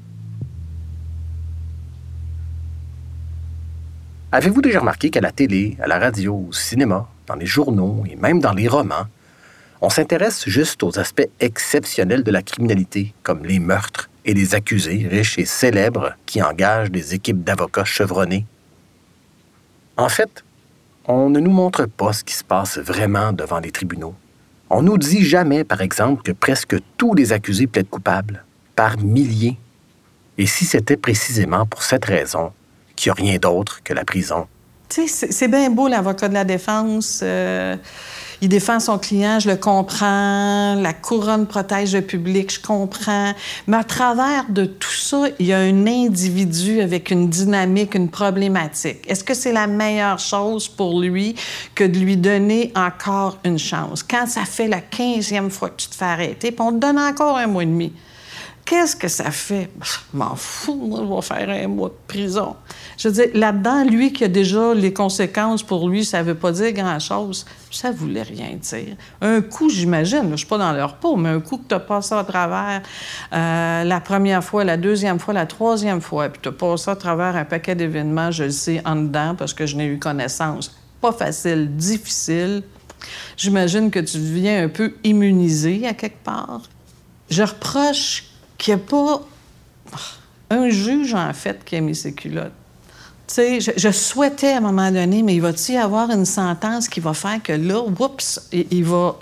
Avez-vous 4.32 4.62
déjà 4.62 4.80
remarqué 4.80 5.10
qu'à 5.10 5.20
la 5.20 5.30
télé, 5.30 5.76
à 5.80 5.86
la 5.86 5.98
radio, 5.98 6.46
au 6.48 6.52
cinéma, 6.52 7.08
dans 7.26 7.36
les 7.36 7.46
journaux 7.46 8.04
et 8.10 8.16
même 8.16 8.40
dans 8.40 8.52
les 8.52 8.66
romans, 8.66 9.06
on 9.80 9.90
s'intéresse 9.90 10.48
juste 10.48 10.82
aux 10.82 10.98
aspects 10.98 11.28
exceptionnels 11.40 12.24
de 12.24 12.30
la 12.30 12.42
criminalité, 12.42 13.14
comme 13.22 13.44
les 13.44 13.58
meurtres 13.58 14.10
et 14.24 14.34
les 14.34 14.54
accusés 14.54 15.06
riches 15.08 15.38
et 15.38 15.44
célèbres 15.44 16.14
qui 16.26 16.42
engagent 16.42 16.90
des 16.90 17.14
équipes 17.14 17.44
d'avocats 17.44 17.84
chevronnés? 17.84 18.46
En 19.96 20.08
fait, 20.08 20.42
on 21.06 21.30
ne 21.30 21.40
nous 21.40 21.50
montre 21.50 21.86
pas 21.86 22.12
ce 22.12 22.24
qui 22.24 22.34
se 22.34 22.44
passe 22.44 22.78
vraiment 22.78 23.32
devant 23.32 23.60
les 23.60 23.70
tribunaux. 23.70 24.14
On 24.70 24.82
nous 24.82 24.98
dit 24.98 25.24
jamais, 25.24 25.64
par 25.64 25.80
exemple, 25.82 26.22
que 26.22 26.32
presque 26.32 26.76
tous 26.96 27.14
les 27.14 27.32
accusés 27.32 27.66
plaident 27.66 27.90
coupables, 27.90 28.44
par 28.74 28.98
milliers. 28.98 29.58
Et 30.38 30.46
si 30.46 30.64
c'était 30.64 30.96
précisément 30.96 31.66
pour 31.66 31.82
cette 31.82 32.04
raison 32.04 32.52
qu'il 32.96 33.12
n'y 33.12 33.18
a 33.18 33.22
rien 33.30 33.38
d'autre 33.38 33.82
que 33.84 33.92
la 33.92 34.04
prison? 34.04 34.46
Tu 34.88 35.06
sais, 35.06 35.30
c'est 35.30 35.48
bien 35.48 35.70
beau 35.70 35.88
l'avocat 35.88 36.28
de 36.28 36.34
la 36.34 36.44
défense. 36.44 37.20
Euh, 37.22 37.76
il 38.44 38.48
défend 38.48 38.78
son 38.78 38.98
client, 38.98 39.40
je 39.40 39.48
le 39.48 39.56
comprends. 39.56 40.74
La 40.74 40.92
couronne 40.92 41.46
protège 41.46 41.94
le 41.94 42.02
public, 42.02 42.52
je 42.52 42.60
comprends. 42.60 43.32
Mais 43.66 43.78
à 43.78 43.84
travers 43.84 44.44
de 44.50 44.66
tout 44.66 44.92
ça, 44.92 45.28
il 45.38 45.46
y 45.46 45.54
a 45.54 45.58
un 45.60 45.86
individu 45.86 46.82
avec 46.82 47.10
une 47.10 47.30
dynamique, 47.30 47.94
une 47.94 48.10
problématique. 48.10 48.98
Est-ce 49.08 49.24
que 49.24 49.32
c'est 49.32 49.52
la 49.52 49.66
meilleure 49.66 50.18
chose 50.18 50.68
pour 50.68 51.00
lui 51.00 51.34
que 51.74 51.84
de 51.84 51.98
lui 51.98 52.18
donner 52.18 52.70
encore 52.76 53.38
une 53.44 53.58
chance? 53.58 54.02
Quand 54.02 54.26
ça 54.26 54.44
fait 54.44 54.68
la 54.68 54.82
quinzième 54.82 55.48
fois 55.48 55.70
que 55.70 55.76
tu 55.76 55.88
te 55.88 55.94
fais 55.94 56.04
arrêter, 56.04 56.50
puis 56.50 56.60
on 56.60 56.72
te 56.72 56.76
donne 56.76 56.98
encore 56.98 57.38
un 57.38 57.46
mois 57.46 57.62
et 57.62 57.66
demi. 57.66 57.94
Qu'est-ce 58.64 58.96
que 58.96 59.08
ça 59.08 59.30
fait? 59.30 59.68
Je 59.82 59.96
m'en 60.16 60.34
fous, 60.36 60.74
moi, 60.74 61.00
je 61.02 61.14
vais 61.14 61.22
faire 61.22 61.64
un 61.64 61.68
mois 61.68 61.90
de 61.90 61.94
prison. 62.08 62.56
Je 62.96 63.08
veux 63.08 63.14
dire, 63.14 63.26
là-dedans, 63.34 63.84
lui 63.84 64.10
qui 64.10 64.24
a 64.24 64.28
déjà 64.28 64.72
les 64.72 64.92
conséquences 64.92 65.62
pour 65.62 65.86
lui, 65.86 66.02
ça 66.02 66.22
ne 66.22 66.28
veut 66.28 66.34
pas 66.34 66.50
dire 66.50 66.72
grand-chose. 66.72 67.44
Ça 67.70 67.90
voulait 67.90 68.22
rien 68.22 68.54
dire. 68.54 68.96
Un 69.20 69.42
coup, 69.42 69.68
j'imagine, 69.68 70.22
je 70.22 70.28
ne 70.28 70.36
suis 70.36 70.46
pas 70.46 70.56
dans 70.56 70.72
leur 70.72 70.96
peau, 70.96 71.16
mais 71.16 71.28
un 71.28 71.40
coup 71.40 71.58
que 71.58 71.68
tu 71.68 71.74
as 71.74 71.80
passé 71.80 72.14
à 72.14 72.24
travers 72.24 72.80
euh, 73.34 73.84
la 73.84 74.00
première 74.00 74.42
fois, 74.42 74.64
la 74.64 74.78
deuxième 74.78 75.18
fois, 75.18 75.34
la 75.34 75.46
troisième 75.46 76.00
fois, 76.00 76.30
puis 76.30 76.40
tu 76.42 76.48
as 76.48 76.52
passé 76.52 76.90
à 76.90 76.96
travers 76.96 77.36
un 77.36 77.44
paquet 77.44 77.74
d'événements, 77.74 78.30
je 78.30 78.44
le 78.44 78.50
sais, 78.50 78.80
en 78.86 78.96
dedans, 78.96 79.34
parce 79.36 79.52
que 79.52 79.66
je 79.66 79.76
n'ai 79.76 79.86
eu 79.86 79.98
connaissance. 79.98 80.74
Pas 81.02 81.12
facile, 81.12 81.76
difficile. 81.76 82.62
J'imagine 83.36 83.90
que 83.90 84.00
tu 84.00 84.16
deviens 84.16 84.64
un 84.64 84.68
peu 84.68 84.94
immunisé 85.04 85.86
à 85.86 85.92
quelque 85.92 86.24
part. 86.24 86.62
Je 87.28 87.42
reproche 87.42 88.24
qu'il 88.64 88.74
n'y 88.74 88.80
a 88.80 88.84
pas 88.86 89.20
un 90.48 90.70
juge, 90.70 91.12
en 91.12 91.32
fait, 91.34 91.62
qui 91.64 91.76
a 91.76 91.82
mis 91.82 91.94
ses 91.94 92.14
culottes. 92.14 92.52
Sais, 93.26 93.60
je, 93.60 93.90
souhaitais 93.90 94.52
à 94.52 94.56
un 94.58 94.60
moment 94.60 94.90
donné, 94.90 95.22
mais 95.22 95.34
il 95.34 95.40
va-t-il 95.40 95.74
y 95.74 95.78
avoir 95.78 96.10
une 96.10 96.24
sentence 96.24 96.88
qui 96.88 97.00
va 97.00 97.12
faire 97.12 97.42
que 97.42 97.52
là, 97.52 97.80
oups, 97.82 98.48
il, 98.52 98.84
va. 98.84 99.18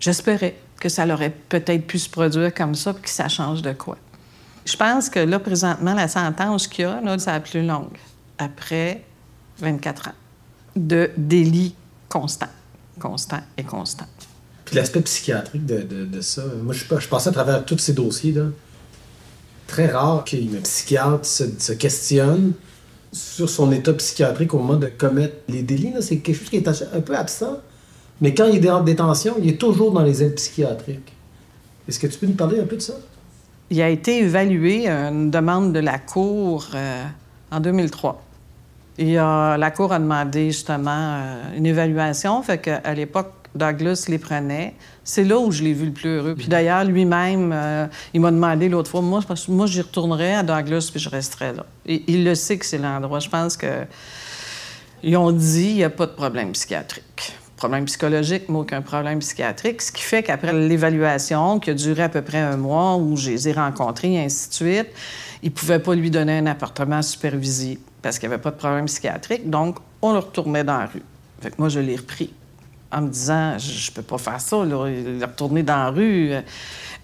J'espérais 0.00 0.56
que 0.78 0.90
ça 0.90 1.06
aurait 1.06 1.34
peut-être 1.48 1.86
pu 1.86 1.98
se 1.98 2.10
produire 2.10 2.52
comme 2.52 2.74
ça, 2.74 2.92
puis 2.92 3.04
que 3.04 3.10
ça 3.10 3.28
change 3.28 3.62
de 3.62 3.72
quoi. 3.72 3.96
Je 4.66 4.76
pense 4.76 5.08
que 5.08 5.20
là, 5.20 5.38
présentement, 5.38 5.94
la 5.94 6.08
sentence 6.08 6.68
qu'il 6.68 6.84
y 6.84 6.88
a, 6.88 7.00
là, 7.00 7.18
c'est 7.18 7.32
la 7.32 7.40
plus 7.40 7.64
longue, 7.64 7.96
après 8.36 9.02
24 9.60 10.08
ans, 10.08 10.14
de 10.76 11.10
délit 11.16 11.74
constant, 12.10 12.48
constant 13.00 13.40
et 13.56 13.64
constant. 13.64 14.06
Puis 14.68 14.76
l'aspect 14.76 15.00
psychiatrique 15.00 15.64
de, 15.64 16.20
ça, 16.20 16.42
moi, 16.62 16.74
je, 16.74 16.84
je 16.98 17.08
passais 17.08 17.30
à 17.30 17.32
travers 17.32 17.64
tous 17.64 17.78
ces 17.78 17.94
dossiers, 17.94 18.32
là. 18.32 18.42
Très 19.66 19.86
rare 19.86 20.24
qu'un 20.24 20.60
psychiatre 20.62 21.24
se, 21.24 21.72
questionne 21.72 22.52
sur 23.10 23.48
son 23.48 23.72
état 23.72 23.94
psychiatrique 23.94 24.52
au 24.52 24.58
moment 24.58 24.76
de 24.78 24.88
commettre 24.88 25.36
les 25.48 25.62
délits. 25.62 25.94
C'est 26.02 26.18
quelque 26.18 26.36
chose 26.36 26.50
qui 26.50 26.56
est 26.56 26.68
un 26.68 27.00
peu 27.00 27.16
absent. 27.16 27.56
Mais 28.20 28.34
quand 28.34 28.44
il 28.44 28.62
est 28.62 28.70
en 28.70 28.82
détention, 28.82 29.36
il 29.42 29.48
est 29.48 29.58
toujours 29.58 29.90
dans 29.90 30.02
les 30.02 30.22
aides 30.22 30.34
psychiatriques. 30.34 31.14
Est-ce 31.88 31.98
que 31.98 32.06
tu 32.06 32.18
peux 32.18 32.26
nous 32.26 32.34
parler 32.34 32.60
un 32.60 32.66
peu 32.66 32.76
de 32.76 32.82
ça? 32.82 32.94
Il 33.70 33.80
a 33.80 33.88
été 33.88 34.18
évalué 34.18 34.86
une 34.86 35.30
demande 35.30 35.72
de 35.72 35.80
la 35.80 35.98
Cour 35.98 36.68
euh, 36.74 37.04
en 37.50 37.60
2003. 37.60 38.22
Et 38.98 39.14
la 39.14 39.72
Cour 39.74 39.94
a 39.94 39.98
demandé 39.98 40.50
justement 40.50 40.90
euh, 40.90 41.56
une 41.56 41.64
évaluation. 41.64 42.42
Fait 42.42 42.58
qu'à 42.58 42.94
l'époque, 42.94 43.32
Douglas 43.54 44.06
les 44.08 44.18
prenait. 44.18 44.74
C'est 45.04 45.24
là 45.24 45.38
où 45.38 45.50
je 45.50 45.62
l'ai 45.62 45.72
vu 45.72 45.86
le 45.86 45.92
plus 45.92 46.08
heureux. 46.08 46.34
Puis 46.36 46.48
d'ailleurs, 46.48 46.84
lui-même, 46.84 47.52
euh, 47.54 47.86
il 48.14 48.20
m'a 48.20 48.30
demandé 48.30 48.68
l'autre 48.68 48.90
fois, 48.90 49.00
moi, 49.00 49.20
moi 49.48 49.66
j'y 49.66 49.80
retournerais 49.80 50.34
à 50.34 50.42
Douglas 50.42 50.88
puis 50.90 51.00
je 51.00 51.08
resterais 51.08 51.54
là. 51.54 51.66
Il 51.86 52.24
le 52.24 52.34
sait 52.34 52.58
que 52.58 52.66
c'est 52.66 52.78
l'endroit. 52.78 53.18
Je 53.20 53.28
pense 53.28 53.56
que 53.56 53.86
ils 55.02 55.16
ont 55.16 55.32
dit 55.32 55.70
il 55.70 55.76
n'y 55.76 55.84
a 55.84 55.90
pas 55.90 56.06
de 56.06 56.12
problème 56.12 56.52
psychiatrique. 56.52 57.32
Problème 57.56 57.86
psychologique, 57.86 58.44
mais 58.48 58.58
aucun 58.58 58.82
problème 58.82 59.18
psychiatrique. 59.18 59.82
Ce 59.82 59.90
qui 59.90 60.02
fait 60.02 60.22
qu'après 60.22 60.52
l'évaluation, 60.52 61.58
qui 61.58 61.70
a 61.70 61.74
duré 61.74 62.04
à 62.04 62.08
peu 62.08 62.22
près 62.22 62.38
un 62.38 62.56
mois, 62.56 62.96
où 62.96 63.16
je 63.16 63.30
les 63.30 63.48
ai 63.48 63.52
rencontrés, 63.52 64.14
et 64.14 64.20
ainsi 64.20 64.48
de 64.48 64.54
suite, 64.54 64.88
ils 65.42 65.50
ne 65.50 65.54
pouvaient 65.54 65.80
pas 65.80 65.94
lui 65.94 66.10
donner 66.10 66.38
un 66.38 66.46
appartement 66.46 67.02
supervisé 67.02 67.80
parce 68.00 68.18
qu'il 68.18 68.28
n'y 68.28 68.34
avait 68.34 68.42
pas 68.42 68.52
de 68.52 68.56
problème 68.56 68.86
psychiatrique. 68.86 69.50
Donc, 69.50 69.78
on 70.02 70.12
le 70.12 70.18
retournait 70.18 70.62
dans 70.62 70.78
la 70.78 70.86
rue. 70.86 71.02
Moi, 71.58 71.68
je 71.68 71.80
l'ai 71.80 71.96
repris 71.96 72.32
en 72.92 73.02
me 73.02 73.08
disant 73.08 73.58
je, 73.58 73.90
ne 73.90 73.94
peux 73.94 74.02
pas 74.02 74.18
faire 74.18 74.40
ça, 74.40 74.64
là, 74.64 74.76
retourné 74.76 75.62
dans 75.62 75.76
la 75.76 75.90
rue. 75.90 76.32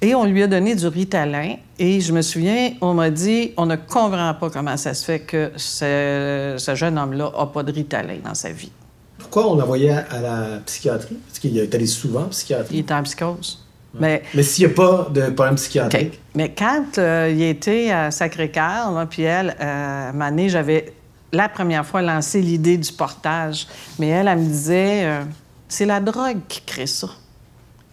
Et 0.00 0.14
on 0.14 0.24
lui 0.24 0.42
a 0.42 0.46
donné 0.46 0.74
du 0.74 0.86
ritalin. 0.86 1.54
Et 1.78 2.00
je 2.00 2.12
me 2.12 2.22
souviens, 2.22 2.72
on 2.80 2.94
m'a 2.94 3.10
dit 3.10 3.52
on 3.56 3.66
ne 3.66 3.76
comprend 3.76 4.34
pas 4.34 4.50
comment 4.50 4.76
ça 4.76 4.94
se 4.94 5.04
fait 5.04 5.20
que 5.20 5.52
ce, 5.56 6.72
jeune 6.74 6.98
homme-là 6.98 7.32
n'a 7.36 7.46
pas 7.46 7.62
de 7.62 7.72
ritalin 7.72 8.18
dans 8.24 8.34
sa 8.34 8.50
vie. 8.50 8.70
Pourquoi 9.18 9.50
on 9.50 9.56
l'envoyait 9.56 9.90
à 10.10 10.20
la 10.20 10.58
psychiatrie? 10.66 11.16
Parce 11.26 11.38
qu'il 11.38 11.56
est 11.56 11.74
allé 11.74 11.86
souvent 11.86 12.24
en 12.24 12.28
psychiatrie. 12.28 12.76
Il 12.76 12.80
était 12.80 12.94
en 12.94 13.02
psychose. 13.02 13.60
Mais, 13.98 14.22
Mais 14.34 14.42
s'il 14.42 14.66
n'y 14.66 14.72
a 14.72 14.74
pas 14.74 15.08
de 15.10 15.30
problème 15.30 15.54
psychiatrique? 15.54 16.20
Mais 16.34 16.52
quand 16.52 16.98
euh, 16.98 17.32
il 17.32 17.42
était 17.42 17.92
à 17.92 18.10
Sacré-Cœur, 18.10 19.06
puis 19.08 19.22
elle, 19.22 19.56
euh, 19.60 20.10
à 20.20 20.48
j'avais 20.48 20.92
la 21.32 21.48
première 21.48 21.86
fois 21.86 22.02
lancé 22.02 22.40
l'idée 22.40 22.76
du 22.76 22.92
portage. 22.92 23.66
Mais 23.98 24.08
elle, 24.08 24.28
elle 24.28 24.38
me 24.38 24.48
disait. 24.48 25.04
Euh, 25.04 25.22
c'est 25.68 25.86
la 25.86 26.00
drogue 26.00 26.40
qui 26.48 26.60
crée 26.62 26.86
ça. 26.86 27.08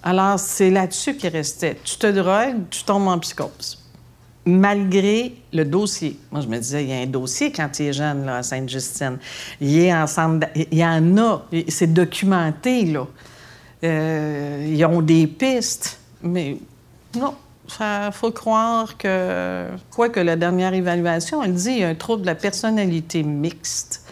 Alors, 0.04 0.40
c'est 0.40 0.70
là-dessus 0.70 1.16
qu'il 1.16 1.30
restait. 1.30 1.78
Tu 1.84 1.98
te 1.98 2.08
drogues, 2.08 2.70
tu 2.70 2.84
tombes 2.84 3.08
en 3.08 3.20
psychose. 3.20 3.78
Malgré 4.46 5.36
le 5.54 5.64
dossier. 5.64 6.18
Moi, 6.32 6.42
je 6.42 6.48
me 6.48 6.58
disais, 6.58 6.84
il 6.84 6.90
y 6.90 6.94
a 6.94 6.98
un 6.98 7.06
dossier 7.06 7.52
quand 7.52 7.70
tu 7.70 7.84
es 7.84 7.94
jeune, 7.94 8.26
là, 8.26 8.38
à 8.38 8.44
Sainte-Justine. 8.44 9.20
Il 9.60 9.80
y, 9.80 9.94
ensemble, 9.94 10.50
il 10.56 10.78
y 10.78 10.84
en 10.84 11.18
a. 11.18 11.46
C'est 11.68 11.94
documenté, 11.94 12.86
là. 12.86 13.06
Euh, 13.84 14.68
ils 14.68 14.84
ont 14.86 15.02
des 15.02 15.28
pistes. 15.28 16.00
Mais 16.24 16.58
non, 17.16 17.36
il 17.80 18.10
faut 18.12 18.32
croire 18.32 18.98
que, 18.98 19.68
quoi 19.92 20.10
que 20.10 20.20
la 20.20 20.36
dernière 20.36 20.74
évaluation, 20.74 21.44
elle 21.44 21.54
dit 21.54 21.70
qu'il 21.70 21.80
y 21.80 21.84
a 21.84 21.90
un 21.90 21.96
trouble 21.96 22.22
de 22.22 22.28
la 22.28 22.36
personnalité 22.36 23.24
mixte, 23.24 24.06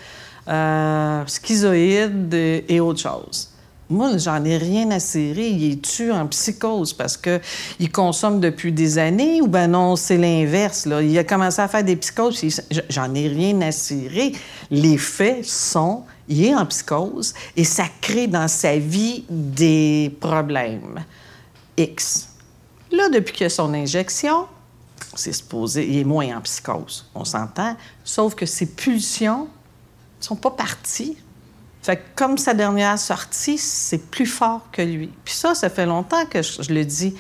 euh, 0.50 1.24
schizoïde 1.28 2.34
et, 2.34 2.80
autre 2.80 3.00
chose. 3.00 3.50
Moi, 3.90 4.18
j'en 4.18 4.44
ai 4.46 4.58
rien 4.58 4.90
à 4.92 5.00
cirer. 5.00 5.48
Il 5.48 5.72
est 5.72 5.82
tu 5.82 6.12
en 6.12 6.28
psychose 6.28 6.94
parce 6.94 7.18
qu'il 7.18 7.92
consomme 7.92 8.40
depuis 8.40 8.72
des 8.72 8.98
années 8.98 9.42
ou 9.42 9.48
ben 9.48 9.68
non, 9.68 9.96
c'est 9.96 10.18
l'inverse. 10.18 10.88
Il 11.02 11.18
a 11.18 11.24
commencé 11.24 11.62
à 11.62 11.68
faire 11.68 11.84
des 11.84 11.96
psychoses. 11.96 12.62
J'en 12.90 13.14
ai 13.16 13.28
rien 13.28 13.62
à 13.62 13.72
cirer. 13.72 14.34
Les 14.70 14.98
faits 14.98 15.46
sont, 15.46 16.04
il 16.28 16.46
est 16.46 16.56
en 16.56 16.66
psychose 16.68 17.34
et 17.56 17.64
ça 17.64 17.86
crée 18.02 18.28
dans 18.28 18.48
sa 18.48 18.78
vie 18.78 19.26
des 19.30 20.16
problèmes. 20.20 21.04
X. 21.78 22.30
Là, 22.92 23.10
depuis 23.10 23.44
a 23.44 23.50
son 23.50 23.74
injection, 23.74 24.46
c'est 25.16 25.34
supposé, 25.34 25.88
il 25.88 26.00
est 26.00 26.04
moins 26.04 26.38
en 26.38 26.42
psychose, 26.42 27.10
on 27.16 27.24
s'entend, 27.24 27.76
sauf 28.04 28.36
que 28.36 28.46
ses 28.46 28.66
pulsions 28.66 29.48
ne 30.20 30.24
sont 30.24 30.36
pas 30.36 30.52
parties. 30.52 31.18
Fait 31.82 32.02
comme 32.16 32.38
sa 32.38 32.54
dernière 32.54 33.00
sortie, 33.00 33.58
c'est 33.58 34.10
plus 34.10 34.26
fort 34.26 34.62
que 34.72 34.82
lui. 34.82 35.12
Puis 35.24 35.34
ça, 35.34 35.56
ça 35.56 35.70
fait 35.70 35.86
longtemps 35.86 36.26
que 36.26 36.42
je, 36.42 36.62
je 36.62 36.74
le 36.74 36.84
dis. 36.84 37.16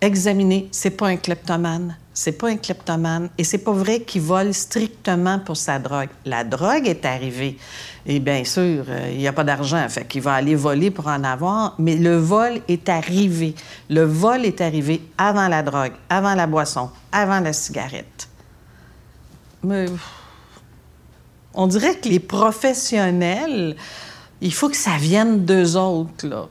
Examiner, 0.00 0.68
c'est 0.72 0.90
pas 0.90 1.08
un 1.08 1.16
kleptomane. 1.16 1.96
C'est 2.14 2.32
pas 2.32 2.48
un 2.48 2.56
kleptomane. 2.56 3.30
Et 3.38 3.44
c'est 3.44 3.58
pas 3.58 3.72
vrai 3.72 4.00
qu'il 4.00 4.22
vole 4.22 4.52
strictement 4.52 5.38
pour 5.38 5.56
sa 5.56 5.78
drogue. 5.78 6.08
La 6.24 6.42
drogue 6.42 6.86
est 6.86 7.04
arrivée. 7.04 7.56
Et 8.04 8.18
bien 8.18 8.44
sûr, 8.44 8.84
euh, 8.88 9.10
il 9.12 9.18
n'y 9.18 9.28
a 9.28 9.32
pas 9.32 9.44
d'argent, 9.44 9.88
fait 9.88 10.04
qu'il 10.06 10.22
va 10.22 10.34
aller 10.34 10.56
voler 10.56 10.90
pour 10.90 11.06
en 11.06 11.22
avoir. 11.22 11.76
Mais 11.78 11.96
le 11.96 12.16
vol 12.16 12.60
est 12.68 12.88
arrivé. 12.88 13.54
Le 13.88 14.02
vol 14.02 14.44
est 14.44 14.60
arrivé 14.60 15.02
avant 15.16 15.48
la 15.48 15.62
drogue, 15.62 15.92
avant 16.10 16.34
la 16.34 16.46
boisson, 16.46 16.90
avant 17.12 17.40
la 17.40 17.52
cigarette. 17.52 18.28
Mais 19.62 19.86
on 21.54 21.66
dirait 21.66 21.96
que 21.96 22.08
les 22.08 22.20
professionnels, 22.20 23.76
il 24.40 24.52
faut 24.52 24.68
que 24.68 24.76
ça 24.76 24.96
vienne 24.98 25.44
d'eux 25.44 25.76
autres, 25.76 26.26
là. 26.26 26.48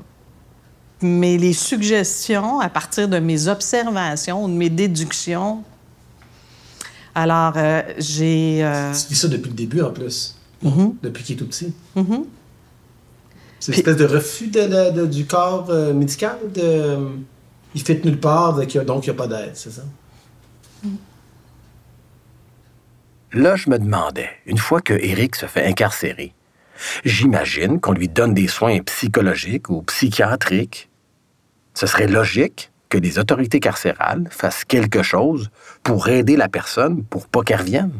Mais 1.03 1.37
les 1.37 1.53
suggestions, 1.53 2.59
à 2.59 2.69
partir 2.69 3.09
de 3.09 3.17
mes 3.17 3.47
observations, 3.47 4.47
de 4.47 4.53
mes 4.53 4.69
déductions, 4.69 5.63
alors 7.15 7.53
euh, 7.57 7.81
j'ai... 7.97 8.63
euh, 8.63 8.91
Tu 8.93 9.07
vis 9.09 9.15
ça 9.19 9.27
depuis 9.27 9.49
le 9.49 9.55
début, 9.55 9.81
en 9.81 9.91
plus? 9.91 10.37
mhm, 10.61 10.95
Depuis 11.01 11.23
qu'il 11.23 11.35
est 11.35 11.39
tout 11.39 11.47
petit? 11.47 11.73
mhm. 11.95 12.25
C'est 13.59 13.71
une 13.73 13.77
espèce 13.77 13.97
de 13.97 14.05
refus 14.05 14.47
de, 14.47 14.61
de- 14.61 15.01
de- 15.01 15.05
du 15.07 15.25
corps 15.25 15.67
euh, 15.69 15.93
médical. 15.93 16.37
De, 16.53 16.97
il 17.75 17.81
fait 17.81 18.03
nulle 18.03 18.19
part, 18.19 18.53
donc 18.55 18.73
il 18.75 18.81
n'y 18.83 19.09
a, 19.09 19.13
pas 19.13 19.27
d'aide, 19.27 19.51
c'est 19.53 19.71
ça? 19.71 19.83
Là, 23.33 23.55
je 23.55 23.69
me 23.69 23.79
demandais, 23.79 24.29
une 24.45 24.57
fois 24.57 24.81
que 24.81 24.93
Eric 24.93 25.37
se 25.37 25.45
fait 25.45 25.65
incarcérer, 25.65 26.33
j'imagine 27.05 27.79
qu'on 27.79 27.93
lui 27.93 28.09
donne 28.09 28.33
des 28.33 28.47
soins 28.47 28.79
psychologiques 28.79 29.69
ou 29.69 29.83
psychiatriques. 29.83 30.89
Ce 31.73 31.87
serait 31.87 32.07
logique 32.07 32.71
que 32.89 32.97
les 32.97 33.19
autorités 33.19 33.61
carcérales 33.61 34.27
fassent 34.29 34.65
quelque 34.65 35.01
chose 35.01 35.49
pour 35.81 36.09
aider 36.09 36.35
la 36.35 36.49
personne 36.49 37.05
pour 37.05 37.27
pas 37.27 37.41
qu'elle 37.41 37.61
revienne. 37.61 37.93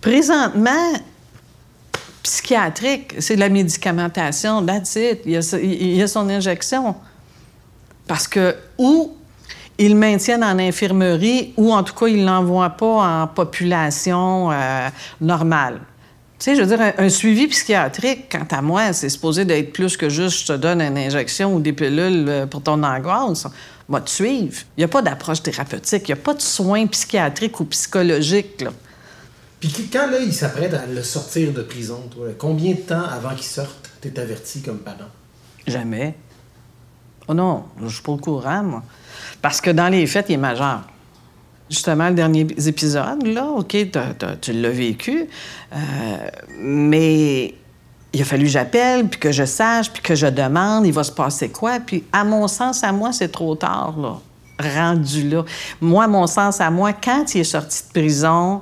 Présentement, 0.00 0.92
psychiatrique, 2.22 3.14
c'est 3.18 3.34
de 3.34 3.40
la 3.40 3.50
médicamentation, 3.50 4.64
that's 4.64 4.96
it. 4.96 5.20
Il 5.26 5.32
y 5.32 5.36
a, 5.36 5.58
il 5.58 5.94
y 5.94 6.02
a 6.02 6.08
son 6.08 6.30
injection. 6.30 6.96
Parce 8.06 8.26
que, 8.26 8.56
ou 8.78 9.14
ils 9.82 9.92
le 9.92 9.98
maintiennent 9.98 10.44
en 10.44 10.58
infirmerie, 10.58 11.54
ou 11.56 11.72
en 11.72 11.82
tout 11.82 11.94
cas, 11.94 12.06
ils 12.06 12.20
ne 12.20 12.26
l'envoient 12.26 12.70
pas 12.70 13.22
en 13.22 13.26
population 13.26 14.50
euh, 14.52 14.88
normale. 15.20 15.80
Tu 16.38 16.44
sais, 16.44 16.56
je 16.56 16.62
veux 16.62 16.66
dire, 16.68 16.80
un, 16.80 17.04
un 17.04 17.08
suivi 17.08 17.48
psychiatrique, 17.48 18.30
quant 18.30 18.56
à 18.56 18.62
moi, 18.62 18.92
c'est 18.92 19.08
supposé 19.08 19.44
d'être 19.44 19.72
plus 19.72 19.96
que 19.96 20.08
juste 20.08 20.42
je 20.42 20.52
te 20.52 20.56
donne 20.56 20.80
une 20.80 20.98
injection 20.98 21.54
ou 21.54 21.60
des 21.60 21.72
pilules 21.72 22.28
euh, 22.28 22.46
pour 22.46 22.62
ton 22.62 22.82
angoisse. 22.82 23.46
Va 23.88 24.00
te 24.00 24.10
suivre. 24.10 24.56
Il 24.76 24.80
n'y 24.80 24.84
a 24.84 24.88
pas 24.88 25.02
d'approche 25.02 25.42
thérapeutique, 25.42 26.08
il 26.08 26.14
n'y 26.14 26.20
a 26.20 26.22
pas 26.22 26.34
de 26.34 26.40
soins 26.40 26.86
psychiatriques 26.86 27.58
ou 27.58 27.64
psychologiques. 27.64 28.62
Là. 28.62 28.70
Puis 29.58 29.88
quand 29.92 30.06
là, 30.08 30.18
il 30.20 30.32
s'apprête 30.32 30.74
à 30.74 30.86
le 30.86 31.02
sortir 31.02 31.52
de 31.52 31.62
prison, 31.62 32.00
toi, 32.10 32.28
combien 32.38 32.72
de 32.72 32.80
temps 32.80 33.04
avant 33.04 33.34
qu'il 33.34 33.46
sorte, 33.46 33.90
t'es 34.00 34.18
averti 34.18 34.62
comme 34.62 34.78
parent? 34.78 35.10
Jamais. 35.66 36.14
Oh 37.28 37.34
non, 37.34 37.64
je 37.82 37.88
suis 37.88 38.02
pas 38.02 38.12
au 38.12 38.16
courant, 38.16 38.62
moi. 38.62 38.82
Parce 39.40 39.60
que 39.60 39.70
dans 39.70 39.88
les 39.88 40.06
faits, 40.06 40.26
il 40.28 40.34
est 40.34 40.38
majeur. 40.38 40.82
Justement, 41.70 42.08
le 42.08 42.14
dernier 42.14 42.46
épisode, 42.66 43.26
là, 43.26 43.46
OK, 43.46 43.76
tu 44.40 44.52
l'as 44.52 44.70
vécu, 44.70 45.26
euh, 45.72 45.76
mais 46.60 47.54
il 48.12 48.20
a 48.20 48.24
fallu 48.24 48.44
que 48.44 48.50
j'appelle, 48.50 49.08
puis 49.08 49.18
que 49.18 49.32
je 49.32 49.44
sache, 49.44 49.90
puis 49.90 50.02
que 50.02 50.14
je 50.14 50.26
demande, 50.26 50.86
il 50.86 50.92
va 50.92 51.02
se 51.02 51.12
passer 51.12 51.48
quoi. 51.48 51.80
Puis, 51.80 52.04
à 52.12 52.24
mon 52.24 52.46
sens, 52.46 52.84
à 52.84 52.92
moi, 52.92 53.12
c'est 53.12 53.30
trop 53.30 53.54
tard, 53.54 53.94
là, 53.98 54.18
rendu 54.60 55.28
là. 55.28 55.44
Moi, 55.80 56.04
à 56.04 56.08
mon 56.08 56.26
sens, 56.26 56.60
à 56.60 56.70
moi, 56.70 56.92
quand 56.92 57.34
il 57.34 57.40
est 57.40 57.44
sorti 57.44 57.84
de 57.88 58.00
prison, 58.00 58.60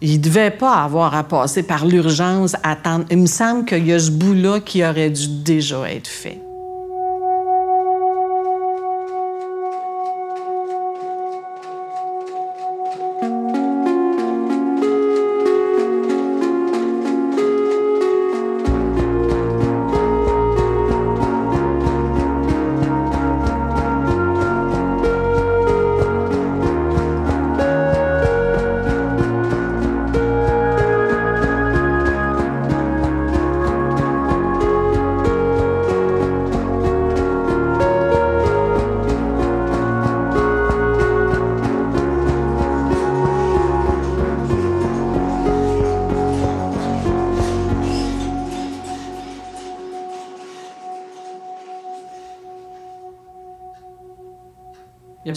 il 0.00 0.20
devait 0.20 0.50
pas 0.50 0.82
avoir 0.82 1.14
à 1.14 1.24
passer 1.24 1.62
par 1.62 1.84
l'urgence, 1.84 2.56
attendre. 2.62 3.04
Il 3.10 3.18
me 3.18 3.26
semble 3.26 3.64
qu'il 3.64 3.86
y 3.86 3.92
a 3.92 3.98
ce 3.98 4.10
bout-là 4.10 4.60
qui 4.60 4.84
aurait 4.84 5.10
dû 5.10 5.28
déjà 5.42 5.90
être 5.90 6.08
fait. 6.08 6.40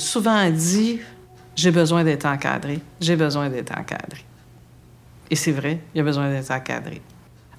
Souvent 0.09 0.49
dit 0.49 0.99
J'ai 1.55 1.71
besoin 1.71 2.03
d'être 2.03 2.25
encadré, 2.25 2.79
j'ai 2.99 3.15
besoin 3.15 3.49
d'être 3.49 3.71
encadré. 3.71 4.25
Et 5.29 5.35
c'est 5.35 5.51
vrai, 5.51 5.79
il 5.93 6.01
a 6.01 6.03
besoin 6.03 6.29
d'être 6.29 6.51
encadré. 6.51 7.01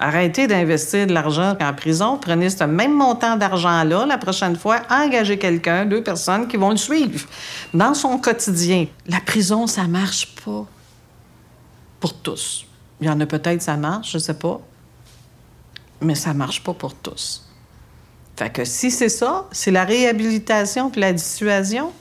Arrêtez 0.02 0.46
d'investir 0.46 1.06
de 1.06 1.12
l'argent 1.12 1.56
en 1.60 1.74
prison, 1.74 2.16
prenez 2.16 2.48
ce 2.48 2.64
même 2.64 2.94
montant 2.94 3.36
d'argent-là 3.36 4.06
la 4.06 4.16
prochaine 4.16 4.56
fois, 4.56 4.80
engagez 4.88 5.38
quelqu'un, 5.38 5.84
deux 5.84 6.02
personnes 6.02 6.48
qui 6.48 6.56
vont 6.56 6.70
le 6.70 6.78
suivre 6.78 7.26
dans 7.74 7.92
son 7.92 8.16
quotidien. 8.16 8.86
La 9.06 9.20
prison, 9.20 9.66
ça 9.66 9.86
marche 9.86 10.34
pas 10.42 10.64
pour 12.00 12.14
tous. 12.14 12.66
Il 13.00 13.06
y 13.06 13.10
en 13.10 13.20
a 13.20 13.26
peut-être, 13.26 13.60
ça 13.60 13.76
marche, 13.76 14.12
je 14.12 14.18
sais 14.18 14.34
pas, 14.34 14.60
mais 16.00 16.14
ça 16.14 16.32
marche 16.32 16.64
pas 16.64 16.72
pour 16.72 16.94
tous. 16.94 17.46
Fait 18.36 18.50
que 18.50 18.64
si 18.64 18.90
c'est 18.90 19.10
ça, 19.10 19.46
c'est 19.52 19.70
la 19.70 19.84
réhabilitation 19.84 20.88
puis 20.88 21.02
la 21.02 21.12
dissuasion. 21.12 21.92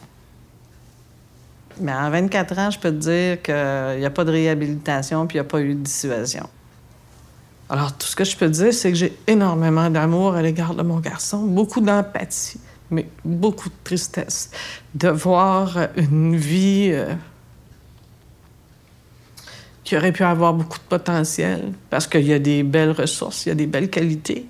Mais 1.80 1.94
en 1.94 2.10
24 2.10 2.60
ans, 2.60 2.72
je 2.72 2.80
peux 2.80 2.92
te 2.92 2.96
dire 2.96 3.42
qu'il 3.42 4.00
n'y 4.00 4.06
a 4.06 4.10
pas 4.10 4.24
de 4.24 4.32
réhabilitation 4.32 5.26
puis 5.28 5.38
il 5.38 5.42
n'y 5.42 5.48
a 5.48 5.50
pas 5.50 5.62
eu 5.62 5.74
de 5.74 5.82
dissuasion. 5.82 6.48
Alors, 7.70 7.96
tout 7.96 8.08
ce 8.08 8.16
que 8.16 8.24
je 8.24 8.36
peux 8.36 8.48
te 8.48 8.54
dire, 8.54 8.74
c'est 8.74 8.90
que 8.90 8.98
j'ai 8.98 9.18
énormément 9.28 9.90
d'amour 9.90 10.34
à 10.34 10.42
l'égard 10.42 10.74
de 10.74 10.82
mon 10.82 11.00
garçon, 11.00 11.44
beaucoup 11.44 11.82
d'empathie, 11.82 12.60
mais 12.90 13.08
beaucoup 13.24 13.70
de 13.70 13.76
tristesse 13.84 14.50
de 14.96 15.10
voir 15.10 15.78
une 15.96 16.36
vie 16.36 16.90
euh, 16.92 17.14
qui 19.84 19.96
aurait 19.96 20.12
pu 20.12 20.24
avoir 20.24 20.54
beaucoup 20.54 20.80
de 20.80 20.84
potentiel 20.84 21.72
parce 21.92 22.08
qu'il 22.08 22.26
y 22.26 22.34
a 22.34 22.40
des 22.40 22.64
belles 22.64 22.92
ressources, 22.92 23.46
il 23.46 23.50
y 23.50 23.52
a 23.52 23.56
des 23.56 23.68
belles 23.68 23.92
qualités. 23.92 24.48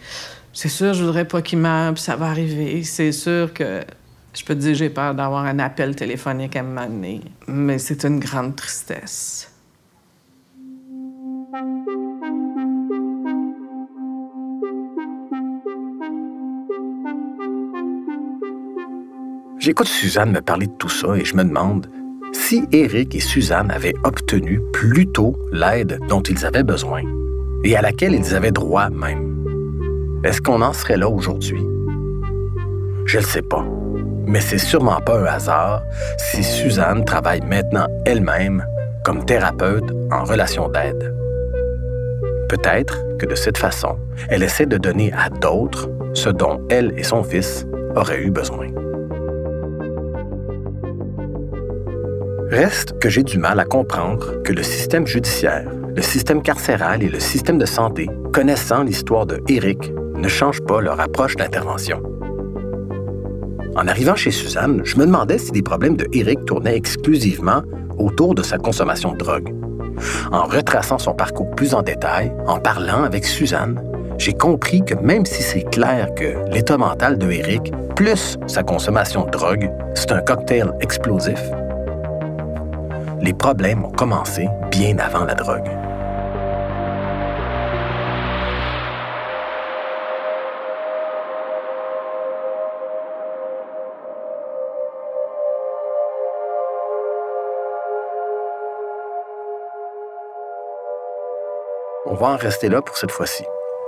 C'est 0.54 0.70
sûr, 0.70 0.94
je 0.94 1.04
voudrais 1.04 1.26
pas 1.26 1.42
qu'il 1.42 1.60
meure, 1.60 1.94
puis 1.94 2.04
ça 2.04 2.15
va 2.15 2.28
arriver. 2.28 2.84
C'est 2.84 3.12
sûr 3.12 3.54
que 3.54 3.84
je 4.34 4.44
peux 4.46 4.56
te 4.56 4.60
dire, 4.60 4.76
j'ai 4.76 4.89
peur 4.89 5.15
d'avoir 5.15 5.46
un 5.46 5.60
appel 5.60 5.96
téléphonique 5.96 6.56
à 6.56 6.63
me. 6.63 7.20
Mais 7.48 7.78
c'est 7.80 8.04
une 8.04 8.20
grande 8.20 8.56
tristesse. 8.56 9.52
J'écoute 19.60 19.88
Suzanne 19.88 20.32
me 20.32 20.42
parler 20.42 20.68
de 20.68 20.72
tout 20.74 20.89
ça 20.89 21.15
et 21.18 21.26
je 21.26 21.36
me 21.36 21.44
demande 21.44 21.89
si 22.32 22.63
Eric 22.72 23.13
et 23.13 23.20
Suzanne 23.20 23.70
avaient 23.72 23.94
obtenu 24.04 24.62
plus 24.72 25.06
tôt 25.08 25.36
l'aide 25.52 26.00
dont 26.08 26.22
ils 26.22 26.46
avaient 26.46 26.63
besoin 26.63 27.04
et 27.63 27.76
à 27.76 27.82
laquelle 27.82 28.13
ils 28.13 28.34
avaient 28.36 28.52
droit 28.52 28.89
même. 28.89 29.46
Est-ce 30.24 30.42
qu'on 30.42 30.62
en 30.62 30.74
serait 30.74 30.98
là 30.98 31.10
aujourd'hui? 31.10 31.62
Je 33.06 33.18
ne 33.18 33.24
sais 33.24 33.42
pas, 33.42 33.65
mais 34.25 34.41
c'est 34.41 34.58
sûrement 34.58 35.01
pas 35.01 35.19
un 35.19 35.25
hasard 35.25 35.84
si 36.17 36.43
Suzanne 36.43 37.05
travaille 37.05 37.41
maintenant 37.41 37.88
elle-même 38.05 38.65
comme 39.03 39.25
thérapeute 39.25 39.91
en 40.12 40.23
relation 40.23 40.69
d'aide. 40.69 41.15
Peut-être 42.49 43.03
que 43.17 43.25
de 43.25 43.36
cette 43.36 43.58
façon, 43.58 43.97
elle 44.29 44.43
essaie 44.43 44.65
de 44.65 44.77
donner 44.77 45.13
à 45.13 45.29
d'autres 45.29 45.89
ce 46.13 46.29
dont 46.29 46.62
elle 46.69 46.93
et 46.97 47.03
son 47.03 47.23
fils 47.23 47.65
auraient 47.95 48.21
eu 48.21 48.32
besoin. 48.32 48.67
Reste 52.49 52.97
que 52.99 53.10
j'ai 53.10 53.21
du 53.21 53.38
mal 53.38 53.60
à 53.60 53.65
comprendre 53.65 54.41
que 54.41 54.53
le 54.53 54.63
système 54.63 55.05
judiciaire, 55.05 55.69
le 55.95 56.01
système 56.01 56.41
carcéral 56.41 57.03
et 57.03 57.10
le 57.10 57.19
système 57.19 57.60
de 57.60 57.65
santé, 57.67 58.10
connaissant 58.34 58.82
l'histoire 58.82 59.27
de 59.27 59.39
Eric, 59.47 59.93
ne 60.15 60.27
changent 60.27 60.62
pas 60.62 60.82
leur 60.82 60.99
approche 60.99 61.36
d'intervention. 61.36 62.01
En 63.80 63.88
arrivant 63.88 64.18
chez 64.18 64.32
Suzanne, 64.32 64.82
je 64.84 64.98
me 64.98 65.06
demandais 65.06 65.38
si 65.38 65.54
les 65.54 65.62
problèmes 65.62 65.96
de 65.96 66.06
Eric 66.12 66.44
tournaient 66.44 66.76
exclusivement 66.76 67.62
autour 67.98 68.36
de 68.36 68.44
sa 68.44 68.58
consommation 68.58 69.13
de 69.13 69.18
drogue. 69.18 69.56
En 70.34 70.44
retraçant 70.44 70.98
son 70.98 71.13
parcours 71.13 71.50
plus 71.52 71.74
en 71.74 71.82
détail, 71.82 72.30
en 72.46 72.60
parlant 72.60 73.04
avec 73.04 73.24
Suzanne, 73.24 73.82
j'ai 74.18 74.34
compris 74.34 74.84
que 74.84 74.96
même 74.96 75.26
si 75.26 75.42
c'est 75.42 75.63
clair 75.63 76.13
que 76.13 76.52
l'état 76.52 76.78
mental 76.78 77.18
de 77.18 77.32
Eric, 77.32 77.72
plus 77.96 78.38
sa 78.48 78.63
consommation 78.63 79.24
de 79.24 79.32
drogue, 79.32 79.72
c'est 79.96 80.12
un 80.12 80.20
cocktail 80.20 80.74
explosif, 80.82 81.42
les 83.22 83.34
problèmes 83.34 83.86
ont 83.86 83.92
commencé 83.92 84.50
bien 84.72 84.98
avant 84.98 85.24
la 85.24 85.36
drogue. 85.36 85.70
Va 102.19 102.27
en 102.27 102.38
rester 102.38 102.69
là 102.69 102.82
pour 102.82 102.97
cette 102.97 103.12
fois-ci. 103.12 103.45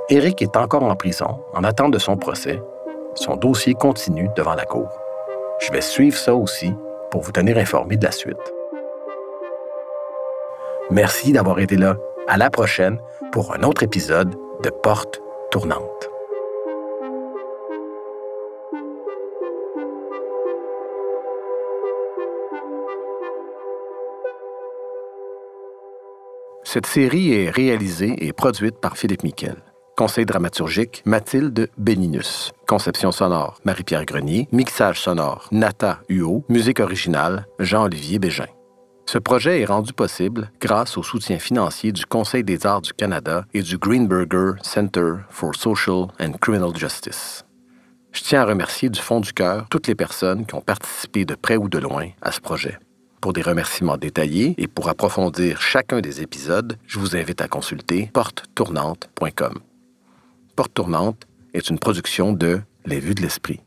Eric 0.09 0.41
est 0.41 0.55
encore 0.55 0.83
en 0.83 0.95
prison, 0.95 1.39
en 1.53 1.63
attente 1.63 1.91
de 1.91 1.99
son 1.99 2.17
procès. 2.17 2.61
Son 3.13 3.35
dossier 3.35 3.73
continue 3.73 4.29
devant 4.35 4.55
la 4.55 4.65
Cour. 4.65 4.89
Je 5.59 5.71
vais 5.71 5.81
suivre 5.81 6.17
ça 6.17 6.33
aussi 6.33 6.73
pour 7.11 7.21
vous 7.21 7.31
tenir 7.31 7.57
informé 7.57 7.97
de 7.97 8.05
la 8.05 8.11
suite. 8.11 8.37
Merci 10.89 11.33
d'avoir 11.33 11.59
été 11.59 11.75
là. 11.75 11.95
À 12.27 12.37
la 12.37 12.49
prochaine 12.49 12.99
pour 13.31 13.53
un 13.53 13.63
autre 13.63 13.83
épisode 13.83 14.33
de 14.63 14.69
Porte 14.69 15.21
tournante. 15.51 16.10
Cette 26.73 26.85
série 26.85 27.33
est 27.33 27.49
réalisée 27.49 28.15
et 28.25 28.31
produite 28.31 28.79
par 28.79 28.95
Philippe 28.95 29.23
Miquel. 29.23 29.57
Conseil 29.97 30.25
dramaturgique, 30.25 31.03
Mathilde 31.05 31.69
Béninus. 31.77 32.53
Conception 32.65 33.11
sonore, 33.11 33.59
Marie-Pierre 33.65 34.05
Grenier. 34.05 34.47
Mixage 34.53 35.01
sonore, 35.01 35.49
Nata 35.51 35.99
Huot. 36.07 36.45
Musique 36.47 36.79
originale, 36.79 37.45
Jean-Olivier 37.59 38.19
Bégin. 38.19 38.47
Ce 39.05 39.17
projet 39.17 39.59
est 39.59 39.65
rendu 39.65 39.91
possible 39.91 40.49
grâce 40.61 40.97
au 40.97 41.03
soutien 41.03 41.39
financier 41.39 41.91
du 41.91 42.05
Conseil 42.05 42.45
des 42.45 42.65
arts 42.65 42.79
du 42.79 42.93
Canada 42.93 43.43
et 43.53 43.63
du 43.63 43.77
Greenberger 43.77 44.53
Center 44.61 45.15
for 45.29 45.53
Social 45.55 46.07
and 46.21 46.37
Criminal 46.39 46.73
Justice. 46.73 47.43
Je 48.13 48.21
tiens 48.21 48.43
à 48.43 48.45
remercier 48.45 48.89
du 48.89 49.01
fond 49.01 49.19
du 49.19 49.33
cœur 49.33 49.65
toutes 49.69 49.87
les 49.87 49.95
personnes 49.95 50.45
qui 50.45 50.55
ont 50.55 50.61
participé 50.61 51.25
de 51.25 51.35
près 51.35 51.57
ou 51.57 51.67
de 51.67 51.79
loin 51.79 52.07
à 52.21 52.31
ce 52.31 52.39
projet. 52.39 52.79
Pour 53.21 53.33
des 53.33 53.43
remerciements 53.43 53.97
détaillés 53.97 54.55
et 54.57 54.67
pour 54.67 54.89
approfondir 54.89 55.61
chacun 55.61 56.01
des 56.01 56.21
épisodes, 56.21 56.77
je 56.87 56.97
vous 56.97 57.15
invite 57.15 57.39
à 57.41 57.47
consulter 57.47 58.09
porte-tournante.com. 58.13 59.59
Porte 60.55 60.73
Tournante 60.73 61.27
est 61.53 61.69
une 61.69 61.77
production 61.77 62.33
de 62.33 62.61
Les 62.85 62.99
Vues 62.99 63.13
de 63.13 63.21
l'Esprit. 63.21 63.59